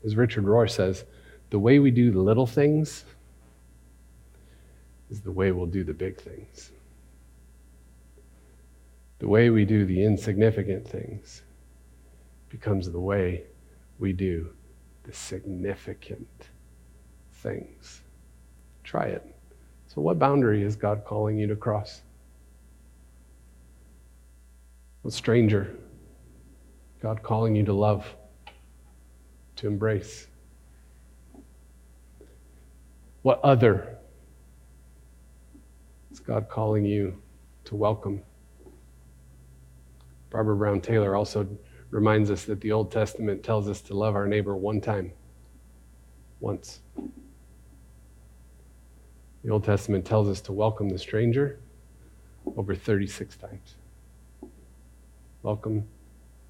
as 0.04 0.14
Richard 0.14 0.44
Rohr 0.44 0.70
says, 0.70 1.04
the 1.50 1.58
way 1.58 1.78
we 1.78 1.90
do 1.90 2.10
the 2.10 2.20
little 2.20 2.46
things 2.46 3.04
is 5.10 5.20
the 5.20 5.32
way 5.32 5.50
we'll 5.50 5.66
do 5.66 5.84
the 5.84 5.94
big 5.94 6.20
things. 6.20 6.70
The 9.18 9.28
way 9.28 9.50
we 9.50 9.64
do 9.64 9.84
the 9.84 10.04
insignificant 10.04 10.86
things 10.86 11.42
becomes 12.48 12.90
the 12.90 13.00
way 13.00 13.44
we 13.98 14.12
do 14.12 14.50
the 15.04 15.12
significant 15.12 16.48
things. 17.32 18.02
Try 18.84 19.06
it. 19.06 19.24
So, 19.86 20.00
what 20.02 20.18
boundary 20.18 20.62
is 20.62 20.76
God 20.76 21.04
calling 21.04 21.38
you 21.38 21.46
to 21.46 21.56
cross? 21.56 22.02
What 25.02 25.14
stranger? 25.14 25.74
God 27.00 27.22
calling 27.22 27.54
you 27.54 27.64
to 27.64 27.72
love, 27.72 28.06
to 29.56 29.66
embrace? 29.66 30.26
What 33.22 33.40
other 33.42 33.96
is 36.10 36.20
God 36.20 36.48
calling 36.48 36.84
you 36.84 37.20
to 37.64 37.76
welcome? 37.76 38.22
Barbara 40.36 40.54
Brown 40.54 40.82
Taylor 40.82 41.16
also 41.16 41.48
reminds 41.88 42.30
us 42.30 42.44
that 42.44 42.60
the 42.60 42.70
Old 42.70 42.92
Testament 42.92 43.42
tells 43.42 43.70
us 43.70 43.80
to 43.80 43.94
love 43.94 44.14
our 44.14 44.26
neighbor 44.26 44.54
one 44.54 44.82
time, 44.82 45.10
once. 46.40 46.80
The 49.42 49.50
Old 49.50 49.64
Testament 49.64 50.04
tells 50.04 50.28
us 50.28 50.42
to 50.42 50.52
welcome 50.52 50.90
the 50.90 50.98
stranger 50.98 51.58
over 52.54 52.74
36 52.74 53.34
times. 53.38 53.76
Welcome 55.42 55.88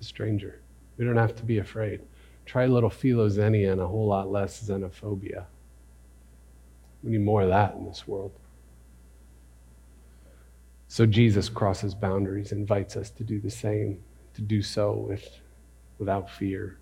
the 0.01 0.05
stranger. 0.05 0.63
We 0.97 1.05
don't 1.05 1.17
have 1.17 1.37
to 1.37 1.45
be 1.45 1.59
afraid. 1.59 2.01
Try 2.45 2.65
a 2.65 2.69
little 2.69 2.91
philoxenia 2.91 3.71
and 3.71 3.81
a 3.81 3.87
whole 3.87 4.09
lot 4.09 4.33
less 4.33 4.69
xenophobia. 4.69 5.45
We 7.05 7.13
need 7.13 7.21
more 7.21 7.43
of 7.43 7.51
that 7.51 7.77
in 7.77 7.87
this 7.87 8.09
world. 8.09 8.33
So 10.89 11.07
Jesus 11.07 11.49
crosses 11.49 11.95
boundaries, 11.95 12.53
invites 12.53 12.97
us 12.97 13.11
to 13.11 13.25
do 13.25 13.41
the 13.41 13.51
same, 13.51 14.03
to 14.35 14.43
do 14.43 14.63
so 14.63 14.93
with, 14.93 15.41
without 15.99 16.31
fear. 16.31 16.79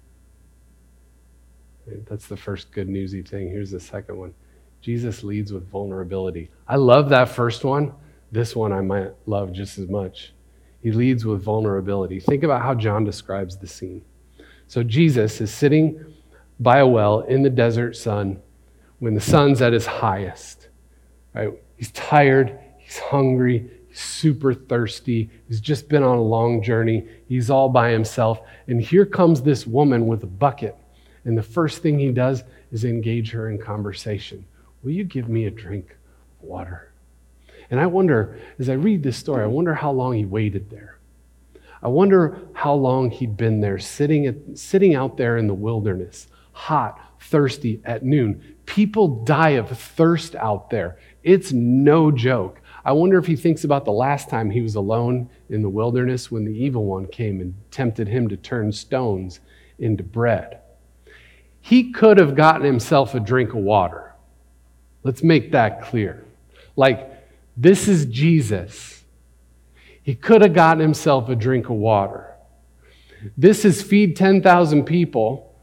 That's 2.08 2.26
the 2.26 2.36
first 2.36 2.70
good 2.72 2.88
newsy 2.88 3.22
thing. 3.22 3.48
Here's 3.48 3.70
the 3.70 3.80
second 3.80 4.18
one 4.18 4.34
Jesus 4.80 5.24
leads 5.24 5.52
with 5.52 5.68
vulnerability. 5.68 6.50
I 6.68 6.76
love 6.76 7.08
that 7.10 7.28
first 7.28 7.64
one. 7.64 7.92
This 8.32 8.56
one 8.56 8.72
I 8.72 8.80
might 8.80 9.12
love 9.26 9.52
just 9.52 9.78
as 9.78 9.88
much. 9.88 10.32
He 10.82 10.92
leads 10.92 11.24
with 11.24 11.42
vulnerability. 11.42 12.20
Think 12.20 12.42
about 12.42 12.62
how 12.62 12.74
John 12.74 13.04
describes 13.04 13.56
the 13.56 13.66
scene. 13.66 14.02
So 14.66 14.82
Jesus 14.82 15.40
is 15.40 15.52
sitting 15.52 16.04
by 16.60 16.78
a 16.78 16.86
well 16.86 17.20
in 17.20 17.42
the 17.42 17.50
desert 17.50 17.96
sun 17.96 18.42
when 18.98 19.14
the 19.14 19.20
sun's 19.20 19.62
at 19.62 19.72
its 19.72 19.86
highest. 19.86 20.68
Right? 21.32 21.50
He's 21.76 21.90
tired, 21.92 22.58
he's 22.78 22.98
hungry, 22.98 23.70
super 23.94 24.52
thirsty. 24.52 25.30
He's 25.48 25.60
just 25.60 25.88
been 25.88 26.02
on 26.02 26.18
a 26.18 26.22
long 26.22 26.62
journey. 26.62 27.06
He's 27.28 27.48
all 27.48 27.68
by 27.68 27.90
himself. 27.90 28.40
And 28.66 28.80
here 28.80 29.06
comes 29.06 29.42
this 29.42 29.66
woman 29.66 30.06
with 30.06 30.22
a 30.24 30.28
bucket. 30.28 30.76
And 31.24 31.38
the 31.38 31.42
first 31.42 31.80
thing 31.82 31.98
he 31.98 32.10
does 32.10 32.42
is 32.70 32.84
engage 32.84 33.30
her 33.30 33.48
in 33.48 33.58
conversation. 33.58 34.44
Will 34.82 34.90
you 34.90 35.04
give 35.04 35.28
me 35.28 35.46
a 35.46 35.50
drink 35.50 35.96
of 36.42 36.48
water? 36.48 36.92
And 37.70 37.80
I 37.80 37.86
wonder, 37.86 38.38
as 38.58 38.68
I 38.68 38.74
read 38.74 39.02
this 39.02 39.16
story, 39.16 39.42
I 39.42 39.46
wonder 39.46 39.74
how 39.74 39.90
long 39.90 40.14
he 40.14 40.24
waited 40.24 40.70
there. 40.70 40.98
I 41.82 41.88
wonder 41.88 42.38
how 42.52 42.74
long 42.74 43.10
he'd 43.10 43.36
been 43.36 43.60
there, 43.60 43.78
sitting, 43.78 44.26
at, 44.26 44.58
sitting 44.58 44.94
out 44.94 45.16
there 45.16 45.36
in 45.36 45.46
the 45.46 45.54
wilderness, 45.54 46.28
hot, 46.52 46.98
thirsty 47.20 47.80
at 47.84 48.02
noon. 48.02 48.56
People 48.66 49.24
die 49.24 49.50
of 49.50 49.68
thirst 49.68 50.34
out 50.34 50.70
there. 50.70 50.98
It's 51.22 51.52
no 51.52 52.10
joke. 52.10 52.60
I 52.84 52.92
wonder 52.92 53.18
if 53.18 53.26
he 53.26 53.36
thinks 53.36 53.64
about 53.64 53.84
the 53.84 53.92
last 53.92 54.28
time 54.28 54.50
he 54.50 54.60
was 54.60 54.74
alone 54.74 55.30
in 55.48 55.62
the 55.62 55.70
wilderness 55.70 56.30
when 56.30 56.44
the 56.44 56.52
evil 56.52 56.84
one 56.84 57.06
came 57.06 57.40
and 57.40 57.54
tempted 57.70 58.08
him 58.08 58.28
to 58.28 58.36
turn 58.36 58.72
stones 58.72 59.40
into 59.78 60.02
bread. 60.02 60.60
He 61.62 61.92
could 61.92 62.18
have 62.18 62.34
gotten 62.34 62.66
himself 62.66 63.14
a 63.14 63.20
drink 63.20 63.50
of 63.50 63.60
water. 63.60 64.12
Let's 65.02 65.22
make 65.22 65.52
that 65.52 65.82
clear. 65.82 66.24
Like, 66.76 67.10
this 67.56 67.88
is 67.88 68.04
Jesus. 68.06 69.02
He 70.02 70.14
could 70.14 70.42
have 70.42 70.52
gotten 70.52 70.82
himself 70.82 71.30
a 71.30 71.36
drink 71.36 71.70
of 71.70 71.76
water. 71.76 72.34
This 73.38 73.64
is 73.64 73.80
feed 73.80 74.16
10,000 74.16 74.84
people 74.84 75.54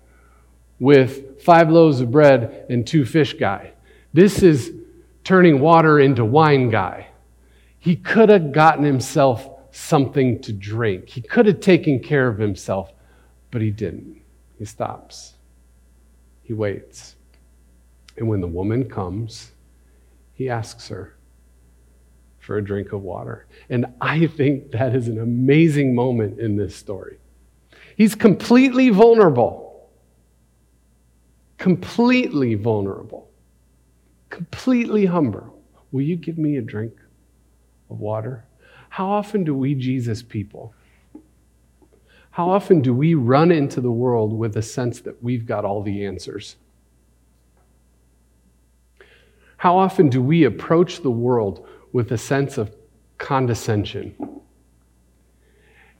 with 0.80 1.44
five 1.44 1.70
loaves 1.70 2.02
of 2.02 2.10
bread 2.10 2.66
and 2.70 2.86
two 2.88 3.06
fish 3.06 3.34
guy. 3.34 3.74
This 4.14 4.42
is 4.42 4.72
turning 5.24 5.60
water 5.60 6.00
into 6.00 6.26
wine 6.26 6.70
guy. 6.72 7.11
He 7.82 7.96
could 7.96 8.30
have 8.30 8.52
gotten 8.52 8.84
himself 8.84 9.50
something 9.72 10.40
to 10.44 10.54
drink. 10.54 11.10
He 11.10 11.20
could 11.20 11.48
have 11.48 11.62
taken 11.62 12.00
care 12.00 12.28
of 12.28 12.38
himself, 12.38 12.94
but 13.50 13.60
he 13.60 13.72
didn't. 13.72 14.22
He 14.60 14.66
stops. 14.66 15.34
He 16.44 16.54
waits. 16.54 17.16
And 18.18 18.28
when 18.28 18.40
the 18.40 18.48
woman 18.48 18.88
comes, 18.88 19.54
he 20.36 20.48
asks 20.48 20.90
her 20.90 21.16
for 22.38 22.58
a 22.58 22.64
drink 22.64 22.92
of 22.92 23.02
water. 23.02 23.48
And 23.68 23.88
I 24.00 24.28
think 24.28 24.70
that 24.74 24.96
is 24.96 25.08
an 25.08 25.20
amazing 25.20 25.96
moment 25.96 26.40
in 26.40 26.58
this 26.58 26.76
story. 26.76 27.18
He's 27.98 28.14
completely 28.14 28.90
vulnerable. 28.90 29.90
Completely 31.58 32.54
vulnerable. 32.54 33.32
Completely 34.30 35.08
humble. 35.08 35.60
Will 35.92 36.04
you 36.04 36.16
give 36.16 36.38
me 36.38 36.58
a 36.58 36.62
drink? 36.62 36.94
Of 37.92 38.00
water? 38.00 38.46
How 38.90 39.10
often 39.10 39.44
do 39.44 39.54
we, 39.54 39.76
Jesus 39.76 40.24
people, 40.24 40.74
how 42.32 42.50
often 42.50 42.82
do 42.82 42.94
we 42.94 43.14
run 43.14 43.52
into 43.52 43.82
the 43.82 43.92
world 43.92 44.32
with 44.32 44.56
a 44.56 44.62
sense 44.62 45.02
that 45.02 45.22
we've 45.22 45.46
got 45.46 45.66
all 45.66 45.84
the 45.84 46.06
answers? 46.06 46.56
How 49.58 49.78
often 49.78 50.10
do 50.10 50.22
we 50.22 50.46
approach 50.46 51.02
the 51.02 51.12
world 51.12 51.68
with 51.92 52.12
a 52.12 52.18
sense 52.18 52.58
of 52.58 52.74
condescension 53.18 54.16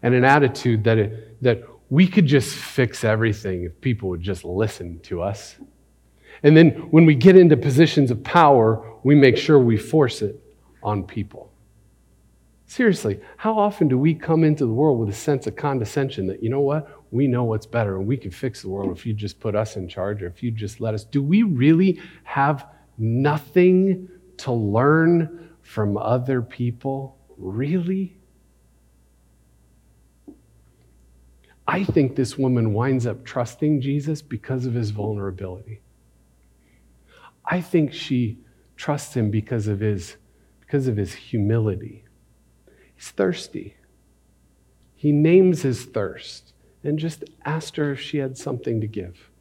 and 0.02 0.16
an 0.16 0.24
attitude 0.24 0.86
that, 0.86 0.98
it, 0.98 1.44
that 1.44 1.64
we 1.90 2.08
could 2.08 2.26
just 2.26 2.56
fix 2.56 3.04
everything 3.04 3.66
if 3.66 3.80
people 3.82 4.10
would 4.10 4.22
just 4.22 4.46
listen 4.46 5.00
to 5.02 5.22
us? 5.22 5.58
And 6.44 6.56
then 6.56 6.72
when 6.92 7.06
we 7.06 7.14
get 7.14 7.36
into 7.36 7.58
positions 7.58 8.10
of 8.10 8.24
power, 8.24 8.84
we 9.04 9.16
make 9.16 9.38
sure 9.38 9.60
we 9.60 9.78
force 9.78 10.22
it 10.22 10.42
on 10.82 11.04
people. 11.04 11.51
Seriously, 12.72 13.20
how 13.36 13.60
often 13.60 13.90
do 13.90 13.98
we 13.98 14.16
come 14.16 14.46
into 14.46 14.66
the 14.66 14.72
world 14.72 14.98
with 14.98 15.10
a 15.10 15.14
sense 15.14 15.46
of 15.46 15.58
condescension 15.58 16.26
that, 16.28 16.42
you 16.42 16.50
know 16.50 16.62
what, 16.62 17.04
we 17.12 17.28
know 17.28 17.44
what's 17.44 17.66
better 17.66 17.98
and 17.98 18.08
we 18.08 18.16
can 18.16 18.32
fix 18.32 18.62
the 18.62 18.70
world 18.70 18.98
if 18.98 19.06
you 19.06 19.14
just 19.14 19.42
put 19.42 19.56
us 19.58 19.76
in 19.76 19.90
charge 19.90 20.24
or 20.24 20.28
if 20.28 20.42
you 20.42 20.52
just 20.52 20.80
let 20.80 20.94
us? 20.94 21.04
Do 21.04 21.22
we 21.22 21.44
really 21.44 22.00
have 22.24 22.66
nothing 22.98 24.08
to 24.38 24.54
learn 24.54 25.50
from 25.62 25.98
other 25.98 26.42
people? 26.42 27.18
Really? 27.36 28.18
I 31.68 31.84
think 31.84 32.16
this 32.16 32.38
woman 32.38 32.74
winds 32.74 33.06
up 33.06 33.26
trusting 33.26 33.82
Jesus 33.82 34.22
because 34.22 34.66
of 34.66 34.76
his 34.76 34.92
vulnerability. 34.92 35.82
I 37.44 37.60
think 37.60 37.92
she 37.92 38.38
trusts 38.78 39.14
him 39.14 39.30
because 39.30 39.68
of 39.68 39.82
his, 39.82 40.16
because 40.62 40.88
of 40.88 40.96
his 40.96 41.14
humility. 41.14 42.06
He's 43.02 43.10
thirsty. 43.10 43.78
He 44.94 45.12
names 45.12 45.64
his 45.64 45.86
thirst 45.86 46.54
and 46.84 47.00
just 47.00 47.24
asked 47.44 47.78
her 47.78 47.94
if 47.94 48.00
she 48.00 48.20
had 48.20 48.38
something 48.38 48.80
to 48.80 48.86
give. 48.86 49.32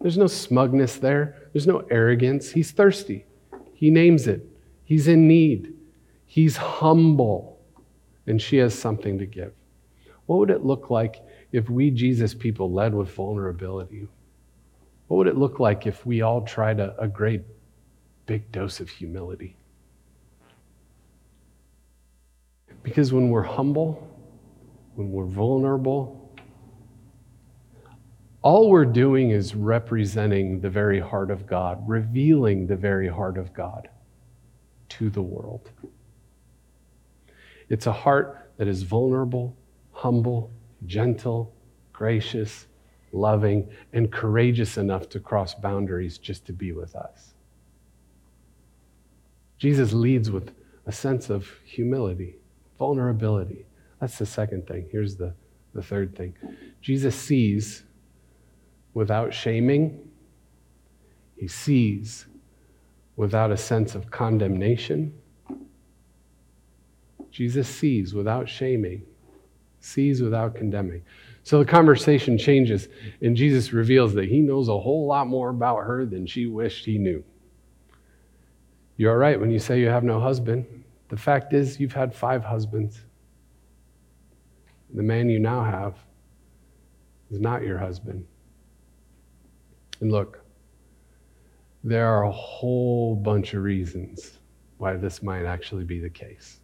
There's 0.00 0.16
no 0.16 0.26
smugness 0.26 0.96
there, 0.96 1.36
there's 1.52 1.66
no 1.66 1.80
arrogance. 1.90 2.52
He's 2.52 2.70
thirsty. 2.70 3.26
He 3.74 3.90
names 3.90 4.26
it. 4.26 4.48
He's 4.84 5.08
in 5.08 5.28
need. 5.28 5.74
He's 6.24 6.56
humble. 6.56 7.58
And 8.26 8.40
she 8.40 8.56
has 8.56 8.72
something 8.74 9.18
to 9.18 9.26
give. 9.26 9.52
What 10.24 10.38
would 10.38 10.50
it 10.50 10.64
look 10.64 10.88
like 10.88 11.22
if 11.52 11.68
we, 11.68 11.90
Jesus 11.90 12.32
people, 12.32 12.72
led 12.72 12.94
with 12.94 13.10
vulnerability? 13.10 14.08
What 15.08 15.18
would 15.18 15.26
it 15.26 15.36
look 15.36 15.60
like 15.60 15.86
if 15.86 16.06
we 16.06 16.22
all 16.22 16.40
tried 16.40 16.80
a, 16.80 16.98
a 16.98 17.08
great 17.08 17.42
big 18.24 18.50
dose 18.52 18.80
of 18.80 18.88
humility? 18.88 19.54
Because 22.86 23.12
when 23.12 23.30
we're 23.30 23.42
humble, 23.42 24.08
when 24.94 25.10
we're 25.10 25.26
vulnerable, 25.26 26.32
all 28.42 28.70
we're 28.70 28.84
doing 28.84 29.30
is 29.30 29.56
representing 29.56 30.60
the 30.60 30.70
very 30.70 31.00
heart 31.00 31.32
of 31.32 31.48
God, 31.48 31.82
revealing 31.88 32.68
the 32.68 32.76
very 32.76 33.08
heart 33.08 33.38
of 33.38 33.52
God 33.52 33.88
to 34.90 35.10
the 35.10 35.20
world. 35.20 35.68
It's 37.68 37.88
a 37.88 37.92
heart 37.92 38.52
that 38.56 38.68
is 38.68 38.84
vulnerable, 38.84 39.56
humble, 39.90 40.52
gentle, 40.86 41.52
gracious, 41.92 42.68
loving, 43.10 43.68
and 43.94 44.12
courageous 44.12 44.76
enough 44.76 45.08
to 45.08 45.18
cross 45.18 45.56
boundaries 45.56 46.18
just 46.18 46.46
to 46.46 46.52
be 46.52 46.70
with 46.70 46.94
us. 46.94 47.34
Jesus 49.58 49.92
leads 49.92 50.30
with 50.30 50.52
a 50.86 50.92
sense 50.92 51.30
of 51.30 51.50
humility, 51.64 52.36
vulnerability. 52.78 53.66
That's 54.00 54.18
the 54.18 54.26
second 54.26 54.66
thing. 54.66 54.88
Here's 54.90 55.16
the, 55.16 55.34
the 55.74 55.82
third 55.82 56.16
thing 56.16 56.34
Jesus 56.80 57.14
sees 57.14 57.84
without 58.94 59.32
shaming, 59.34 60.08
he 61.36 61.48
sees 61.48 62.26
without 63.16 63.50
a 63.50 63.56
sense 63.56 63.94
of 63.94 64.10
condemnation. 64.10 65.12
Jesus 67.30 67.68
sees 67.68 68.14
without 68.14 68.48
shaming, 68.48 69.02
sees 69.80 70.22
without 70.22 70.54
condemning. 70.54 71.02
So 71.42 71.58
the 71.58 71.64
conversation 71.64 72.38
changes, 72.38 72.88
and 73.20 73.36
Jesus 73.36 73.72
reveals 73.72 74.14
that 74.14 74.28
he 74.28 74.40
knows 74.40 74.68
a 74.68 74.78
whole 74.78 75.06
lot 75.06 75.26
more 75.26 75.50
about 75.50 75.84
her 75.84 76.06
than 76.06 76.26
she 76.26 76.46
wished 76.46 76.84
he 76.84 76.98
knew. 76.98 77.22
You're 78.96 79.18
right 79.18 79.38
when 79.38 79.50
you 79.50 79.58
say 79.58 79.80
you 79.80 79.88
have 79.88 80.04
no 80.04 80.18
husband. 80.18 80.75
The 81.08 81.16
fact 81.16 81.52
is, 81.52 81.78
you've 81.78 81.92
had 81.92 82.14
five 82.14 82.44
husbands. 82.44 83.02
The 84.94 85.02
man 85.02 85.28
you 85.28 85.38
now 85.38 85.62
have 85.62 85.96
is 87.30 87.40
not 87.40 87.62
your 87.62 87.78
husband. 87.78 88.26
And 90.00 90.10
look, 90.10 90.44
there 91.84 92.08
are 92.08 92.24
a 92.24 92.32
whole 92.32 93.14
bunch 93.14 93.54
of 93.54 93.62
reasons 93.62 94.38
why 94.78 94.96
this 94.96 95.22
might 95.22 95.44
actually 95.44 95.84
be 95.84 96.00
the 96.00 96.10
case. 96.10 96.60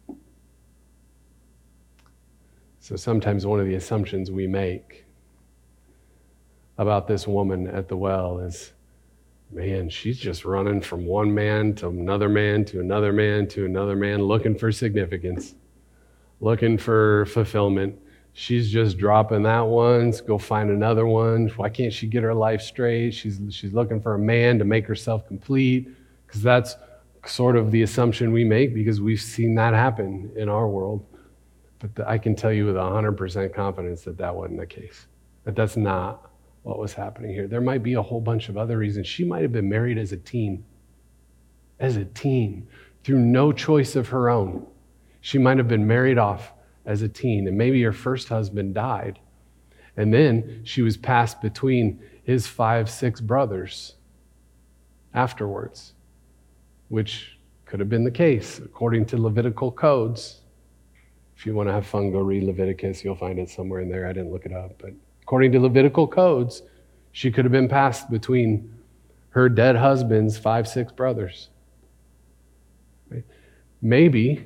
So 2.79 2.97
sometimes 2.97 3.45
one 3.45 3.61
of 3.61 3.65
the 3.65 3.75
assumptions 3.75 4.29
we 4.29 4.45
make 4.45 5.05
about 6.77 7.07
this 7.07 7.27
woman 7.27 7.67
at 7.67 7.87
the 7.87 7.95
well 7.95 8.39
is 8.39 8.73
man, 9.53 9.89
she's 9.89 10.17
just 10.17 10.45
running 10.45 10.81
from 10.81 11.05
one 11.05 11.33
man 11.33 11.75
to 11.75 11.87
another 11.87 12.29
man 12.29 12.65
to 12.65 12.79
another 12.79 13.13
man 13.13 13.47
to 13.49 13.65
another 13.65 13.95
man 13.95 14.21
looking 14.21 14.57
for 14.57 14.71
significance, 14.71 15.55
looking 16.39 16.77
for 16.77 17.25
fulfillment. 17.27 17.99
She's 18.33 18.71
just 18.71 18.97
dropping 18.97 19.43
that 19.43 19.61
one, 19.61 20.11
go 20.25 20.37
find 20.37 20.71
another 20.71 21.05
one. 21.05 21.49
Why 21.49 21.69
can't 21.69 21.93
she 21.93 22.07
get 22.07 22.23
her 22.23 22.33
life 22.33 22.61
straight? 22.61 23.11
She's, 23.11 23.39
she's 23.51 23.73
looking 23.73 24.01
for 24.01 24.15
a 24.15 24.19
man 24.19 24.57
to 24.59 24.65
make 24.65 24.87
herself 24.87 25.27
complete, 25.27 25.87
because 26.25 26.41
that's 26.41 26.75
sort 27.25 27.55
of 27.55 27.71
the 27.71 27.83
assumption 27.83 28.31
we 28.31 28.43
make 28.43 28.73
because 28.73 28.99
we've 28.99 29.21
seen 29.21 29.55
that 29.55 29.73
happen 29.73 30.31
in 30.35 30.49
our 30.49 30.67
world. 30.67 31.05
But 31.79 32.07
I 32.07 32.17
can 32.17 32.35
tell 32.35 32.51
you 32.51 32.65
with 32.65 32.75
100% 32.75 33.53
confidence 33.53 34.01
that 34.03 34.17
that 34.17 34.35
wasn't 34.35 34.59
the 34.59 34.65
case. 34.65 35.07
That 35.43 35.55
that's 35.55 35.77
not 35.77 36.29
what 36.63 36.79
was 36.79 36.93
happening 36.93 37.33
here. 37.33 37.47
There 37.47 37.61
might 37.61 37.83
be 37.83 37.93
a 37.93 38.01
whole 38.01 38.21
bunch 38.21 38.49
of 38.49 38.57
other 38.57 38.77
reasons. 38.77 39.07
She 39.07 39.23
might 39.23 39.41
have 39.41 39.51
been 39.51 39.69
married 39.69 39.97
as 39.97 40.11
a 40.11 40.17
teen. 40.17 40.65
As 41.79 41.97
a 41.97 42.05
teen, 42.05 42.67
through 43.03 43.19
no 43.19 43.51
choice 43.51 43.95
of 43.95 44.07
her 44.09 44.29
own. 44.29 44.65
She 45.21 45.37
might 45.37 45.57
have 45.57 45.67
been 45.67 45.85
married 45.85 46.17
off 46.17 46.53
as 46.85 47.01
a 47.01 47.09
teen, 47.09 47.47
and 47.47 47.57
maybe 47.57 47.81
her 47.83 47.91
first 47.91 48.29
husband 48.29 48.73
died. 48.73 49.19
And 49.97 50.13
then 50.13 50.61
she 50.63 50.81
was 50.81 50.97
passed 50.97 51.41
between 51.41 52.01
his 52.23 52.47
five, 52.47 52.89
six 52.89 53.21
brothers 53.21 53.95
afterwards, 55.13 55.93
which 56.87 57.37
could 57.65 57.79
have 57.79 57.89
been 57.89 58.03
the 58.03 58.11
case 58.11 58.59
according 58.59 59.05
to 59.07 59.17
Levitical 59.17 59.71
codes. 59.71 60.41
If 61.35 61.45
you 61.45 61.53
want 61.53 61.67
to 61.67 61.73
have 61.73 61.85
fun, 61.85 62.11
go 62.11 62.19
read 62.19 62.43
Leviticus. 62.43 63.03
You'll 63.03 63.15
find 63.15 63.39
it 63.39 63.49
somewhere 63.49 63.81
in 63.81 63.89
there. 63.89 64.07
I 64.07 64.13
didn't 64.13 64.31
look 64.31 64.45
it 64.45 64.53
up. 64.53 64.73
But 64.79 64.93
according 65.23 65.53
to 65.53 65.59
Levitical 65.59 66.05
codes, 66.05 66.61
she 67.13 67.31
could 67.31 67.45
have 67.45 67.51
been 67.51 67.69
passed 67.69 68.11
between 68.11 68.73
her 69.29 69.47
dead 69.47 69.75
husband's 69.75 70.37
five, 70.37 70.67
six 70.67 70.91
brothers. 70.91 71.49
Maybe 73.81 74.45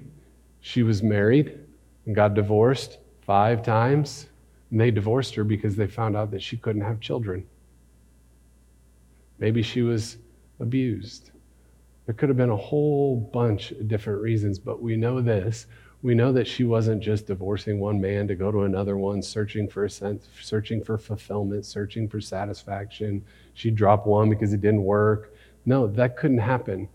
she 0.62 0.84
was 0.84 1.02
married 1.02 1.60
and 2.06 2.16
got 2.16 2.36
divorced 2.36 3.00
five 3.22 3.64
times, 3.64 4.28
and 4.70 4.80
they 4.80 4.92
divorced 4.92 5.34
her 5.36 5.44
because 5.44 5.76
they 5.76 5.88
found 5.88 6.16
out 6.16 6.30
that 6.32 6.42
she 6.42 6.58
couldn't 6.58 6.84
have 6.84 7.00
children. 7.00 7.46
Maybe 9.40 9.64
she 9.64 9.82
was 9.82 10.18
abused. 10.60 11.32
There 12.06 12.14
could 12.14 12.30
have 12.30 12.38
been 12.38 12.52
a 12.52 12.56
whole 12.56 13.16
bunch 13.34 13.72
of 13.72 13.88
different 13.88 14.22
reasons, 14.22 14.60
but 14.60 14.82
we 14.82 14.96
know 14.96 15.22
this 15.22 15.66
we 16.08 16.16
know 16.16 16.32
that 16.32 16.48
she 16.48 16.64
wasn't 16.64 17.04
just 17.04 17.26
divorcing 17.26 17.82
one 17.82 18.00
man 18.00 18.30
to 18.30 18.34
go 18.34 18.50
to 18.50 18.62
another 18.62 18.96
one, 18.96 19.22
searching 19.22 19.68
for 19.68 19.84
a 19.84 19.90
sense, 19.90 20.30
searching 20.42 20.82
for 20.82 20.98
fulfillment, 20.98 21.66
searching 21.66 22.08
for 22.08 22.22
satisfaction. 22.22 23.22
She 23.56 23.72
dropped 23.72 24.08
one 24.08 24.30
because 24.30 24.54
it 24.54 24.62
didn't 24.62 24.86
work. 24.86 25.36
No, 25.66 25.86
that 25.86 26.16
couldn't 26.16 26.38
happen. 26.38 26.88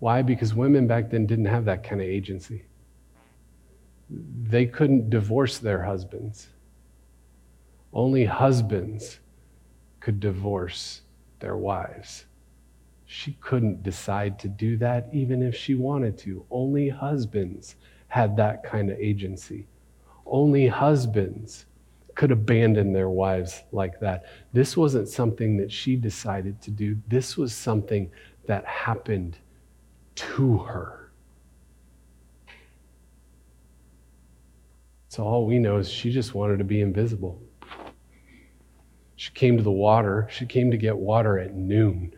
Why? 0.00 0.22
Because 0.22 0.54
women 0.54 0.88
back 0.88 1.08
then 1.08 1.24
didn't 1.24 1.44
have 1.44 1.66
that 1.66 1.84
kind 1.84 2.00
of 2.00 2.08
agency. 2.08 2.64
They 4.10 4.66
couldn't 4.66 5.08
divorce 5.08 5.58
their 5.58 5.84
husbands. 5.84 6.48
Only 7.92 8.24
husbands 8.24 9.20
could 10.00 10.18
divorce 10.18 11.02
their 11.38 11.56
wives. 11.56 12.24
She 13.04 13.38
couldn't 13.40 13.84
decide 13.84 14.40
to 14.40 14.48
do 14.48 14.76
that 14.78 15.10
even 15.12 15.44
if 15.44 15.54
she 15.54 15.76
wanted 15.76 16.18
to. 16.18 16.44
Only 16.50 16.88
husbands 16.88 17.76
had 18.08 18.36
that 18.36 18.62
kind 18.64 18.90
of 18.90 18.98
agency. 18.98 19.66
Only 20.24 20.66
husbands 20.66 21.66
could 22.14 22.32
abandon 22.32 22.92
their 22.92 23.10
wives 23.10 23.62
like 23.72 24.00
that. 24.00 24.24
This 24.52 24.76
wasn't 24.76 25.08
something 25.08 25.56
that 25.58 25.70
she 25.70 25.96
decided 25.96 26.60
to 26.62 26.70
do, 26.70 26.96
this 27.08 27.36
was 27.36 27.54
something 27.54 28.10
that 28.46 28.64
happened 28.64 29.38
to 30.14 30.58
her. 30.58 31.10
So 35.08 35.24
all 35.24 35.46
we 35.46 35.58
know 35.58 35.78
is 35.78 35.88
she 35.88 36.10
just 36.10 36.34
wanted 36.34 36.58
to 36.58 36.64
be 36.64 36.80
invisible. 36.80 37.40
She 39.16 39.32
came 39.32 39.56
to 39.56 39.62
the 39.62 39.70
water. 39.70 40.28
She 40.30 40.44
came 40.44 40.70
to 40.70 40.76
get 40.76 40.96
water 40.96 41.38
at 41.38 41.54
noon 41.54 42.14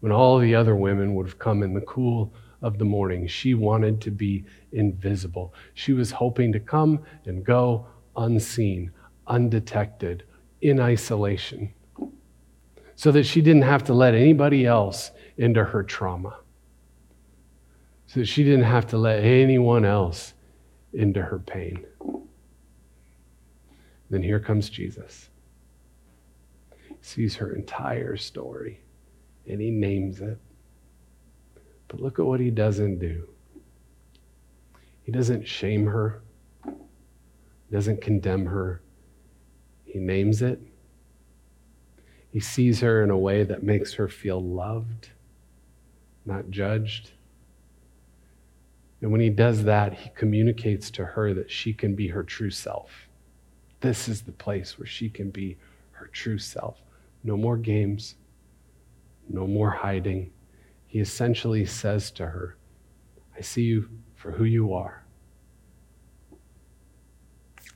when 0.00 0.12
all 0.12 0.38
the 0.38 0.54
other 0.54 0.76
women 0.76 1.14
would 1.14 1.24
have 1.24 1.38
come 1.38 1.62
in 1.62 1.72
the 1.72 1.80
cool 1.80 2.34
of 2.64 2.78
the 2.78 2.84
morning. 2.84 3.26
She 3.26 3.52
wanted 3.52 4.00
to 4.00 4.10
be 4.10 4.46
invisible. 4.72 5.52
She 5.74 5.92
was 5.92 6.10
hoping 6.10 6.50
to 6.54 6.60
come 6.60 7.04
and 7.26 7.44
go 7.44 7.86
unseen, 8.16 8.90
undetected, 9.26 10.24
in 10.62 10.80
isolation, 10.80 11.74
so 12.96 13.12
that 13.12 13.24
she 13.24 13.42
didn't 13.42 13.62
have 13.62 13.84
to 13.84 13.92
let 13.92 14.14
anybody 14.14 14.64
else 14.64 15.10
into 15.36 15.62
her 15.62 15.82
trauma, 15.82 16.38
so 18.06 18.20
that 18.20 18.26
she 18.26 18.42
didn't 18.42 18.64
have 18.64 18.86
to 18.86 18.96
let 18.96 19.22
anyone 19.22 19.84
else 19.84 20.32
into 20.94 21.20
her 21.20 21.38
pain. 21.38 21.84
Then 24.08 24.22
here 24.22 24.40
comes 24.40 24.70
Jesus. 24.70 25.28
He 26.88 26.94
sees 27.02 27.36
her 27.36 27.54
entire 27.54 28.16
story 28.16 28.80
and 29.46 29.60
he 29.60 29.70
names 29.70 30.22
it. 30.22 30.38
But 31.88 32.00
look 32.00 32.18
at 32.18 32.24
what 32.24 32.40
he 32.40 32.50
doesn't 32.50 32.98
do. 32.98 33.28
He 35.04 35.12
doesn't 35.12 35.46
shame 35.46 35.86
her, 35.86 36.22
doesn't 37.70 38.00
condemn 38.00 38.46
her. 38.46 38.80
He 39.84 39.98
names 39.98 40.42
it. 40.42 40.60
He 42.30 42.40
sees 42.40 42.80
her 42.80 43.04
in 43.04 43.10
a 43.10 43.18
way 43.18 43.44
that 43.44 43.62
makes 43.62 43.94
her 43.94 44.08
feel 44.08 44.42
loved, 44.42 45.10
not 46.24 46.50
judged. 46.50 47.12
And 49.00 49.12
when 49.12 49.20
he 49.20 49.30
does 49.30 49.64
that, 49.64 49.92
he 49.92 50.10
communicates 50.14 50.90
to 50.92 51.04
her 51.04 51.34
that 51.34 51.50
she 51.50 51.74
can 51.74 51.94
be 51.94 52.08
her 52.08 52.22
true 52.22 52.50
self. 52.50 53.08
This 53.80 54.08
is 54.08 54.22
the 54.22 54.32
place 54.32 54.78
where 54.78 54.86
she 54.86 55.10
can 55.10 55.30
be 55.30 55.58
her 55.92 56.06
true 56.06 56.38
self. 56.38 56.78
No 57.22 57.36
more 57.36 57.58
games, 57.58 58.14
no 59.28 59.46
more 59.46 59.70
hiding. 59.70 60.32
He 60.94 61.00
essentially 61.00 61.66
says 61.66 62.12
to 62.12 62.26
her, 62.26 62.56
I 63.36 63.40
see 63.40 63.62
you 63.62 63.88
for 64.14 64.30
who 64.30 64.44
you 64.44 64.72
are, 64.74 65.04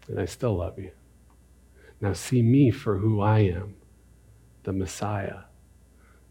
and 0.07 0.21
I 0.21 0.25
still 0.25 0.57
love 0.59 0.79
you. 0.79 0.93
Now 2.01 2.13
see 2.13 2.43
me 2.43 2.71
for 2.71 2.99
who 2.99 3.21
I 3.21 3.41
am, 3.41 3.75
the 4.63 4.73
Messiah, 4.73 5.41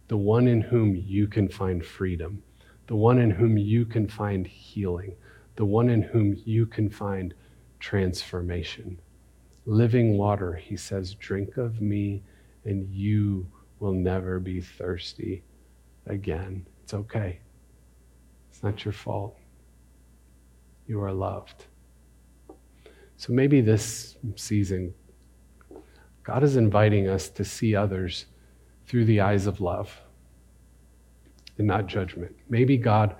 the 0.08 0.16
one 0.16 0.48
in 0.48 0.62
whom 0.62 0.96
you 0.96 1.28
can 1.28 1.50
find 1.50 1.86
freedom 1.86 2.42
the 2.88 2.96
one 2.96 3.20
in 3.20 3.30
whom 3.30 3.58
you 3.58 3.86
can 3.86 4.08
find 4.08 4.48
healing, 4.48 5.14
the 5.58 5.66
one 5.66 5.90
in 5.90 6.02
whom 6.02 6.42
you 6.46 6.66
can 6.66 6.90
find 6.90 7.34
transformation. 7.82 8.98
Living 9.66 10.18
water, 10.18 10.54
he 10.54 10.78
says, 10.78 11.14
drink 11.16 11.58
of 11.58 11.82
me 11.82 12.24
and 12.64 12.88
you 12.90 13.46
will 13.82 13.92
never 13.92 14.40
be 14.40 14.62
thirsty 14.62 15.44
again. 16.06 16.66
It's 16.88 16.94
okay. 16.94 17.40
It's 18.50 18.64
not 18.64 18.86
your 18.86 18.94
fault. 18.94 19.38
You 20.88 21.02
are 21.04 21.12
loved. 21.12 21.66
So 23.18 23.34
maybe 23.34 23.60
this 23.60 24.16
season, 24.38 24.94
God 26.24 26.46
is 26.46 26.56
inviting 26.56 27.10
us 27.10 27.28
to 27.32 27.44
see 27.44 27.76
others 27.76 28.28
through 28.86 29.04
the 29.04 29.20
eyes 29.20 29.48
of 29.48 29.60
love 29.60 30.00
and 31.58 31.68
not 31.68 31.88
judgment. 31.88 32.34
Maybe 32.48 32.78
God 32.78 33.18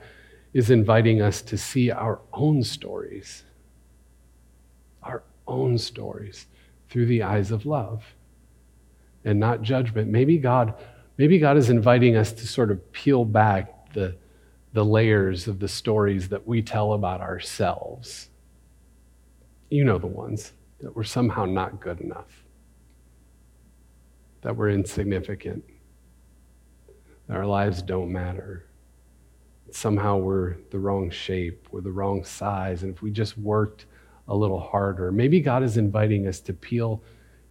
is 0.54 0.70
inviting 0.70 1.22
us 1.22 1.42
to 1.42 1.58
see 1.58 1.92
our 1.92 2.22
own 2.32 2.64
stories, 2.64 3.44
our 5.04 5.24
own 5.46 5.78
stories 5.78 6.48
through 6.90 7.08
the 7.08 7.22
eyes 7.22 7.52
of 7.52 7.66
love 7.66 8.16
and 9.26 9.38
not 9.38 9.62
judgment. 9.62 10.08
Maybe 10.08 10.38
God, 10.38 10.74
maybe 11.18 11.40
God 11.40 11.58
is 11.58 11.70
inviting 11.70 12.16
us 12.16 12.32
to 12.34 12.48
sort 12.48 12.72
of 12.72 12.92
peel 12.92 13.26
back 13.26 13.94
the, 13.94 14.16
the 14.74 14.86
layers 14.86 15.48
of 15.48 15.60
the 15.60 15.68
stories 15.68 16.30
that 16.30 16.48
we 16.48 16.62
tell 16.62 16.94
about 16.94 17.22
ourselves. 17.22 18.30
You 19.70 19.84
know 19.84 19.98
the 19.98 20.08
ones 20.08 20.54
that 20.82 20.96
we're 20.96 21.04
somehow 21.04 21.46
not 21.46 21.80
good 21.82 22.00
enough, 22.02 22.44
that 24.42 24.56
we're 24.56 24.70
insignificant 24.70 25.64
that 27.28 27.36
our 27.36 27.46
lives 27.46 27.82
don't 27.82 28.12
matter. 28.12 28.66
Somehow 29.72 30.18
we're 30.18 30.56
the 30.72 30.80
wrong 30.80 31.10
shape, 31.10 31.68
we're 31.72 31.82
the 31.82 31.92
wrong 31.92 32.24
size, 32.24 32.84
and 32.84 32.94
if 32.94 33.02
we 33.02 33.12
just 33.12 33.38
worked 33.38 33.86
a 34.30 34.36
little 34.36 34.60
harder, 34.60 35.12
maybe 35.12 35.42
God 35.42 35.64
is 35.64 35.78
inviting 35.78 36.28
us 36.28 36.40
to 36.42 36.54
peel 36.54 37.04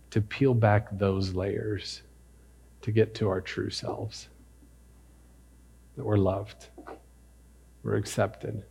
to 0.09 0.21
peel 0.21 0.55
back 0.55 0.87
those 0.99 1.35
layers 1.35 2.03
to 2.87 2.93
get 2.93 3.17
to 3.17 3.29
our 3.29 3.41
true 3.41 3.69
selves. 3.69 4.29
That 5.97 6.05
we're 6.05 6.19
loved, 6.19 6.69
we're 7.83 7.97
accepted 7.97 8.63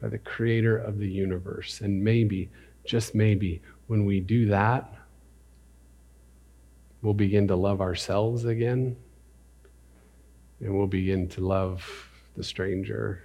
by 0.00 0.08
the 0.08 0.18
creator 0.18 0.78
of 0.78 1.00
the 1.00 1.08
universe. 1.08 1.80
And 1.80 2.04
maybe, 2.04 2.48
just 2.84 3.12
maybe, 3.12 3.60
when 3.88 4.04
we 4.04 4.20
do 4.20 4.46
that, 4.46 4.94
we'll 7.02 7.12
begin 7.12 7.48
to 7.48 7.56
love 7.56 7.80
ourselves 7.80 8.44
again 8.44 8.96
and 10.60 10.78
we'll 10.78 10.86
begin 10.86 11.28
to 11.30 11.40
love 11.40 11.84
the 12.36 12.44
stranger 12.44 13.20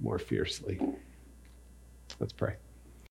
more 0.00 0.18
fiercely. 0.18 0.78
Let's 2.18 2.34
pray. 2.34 2.56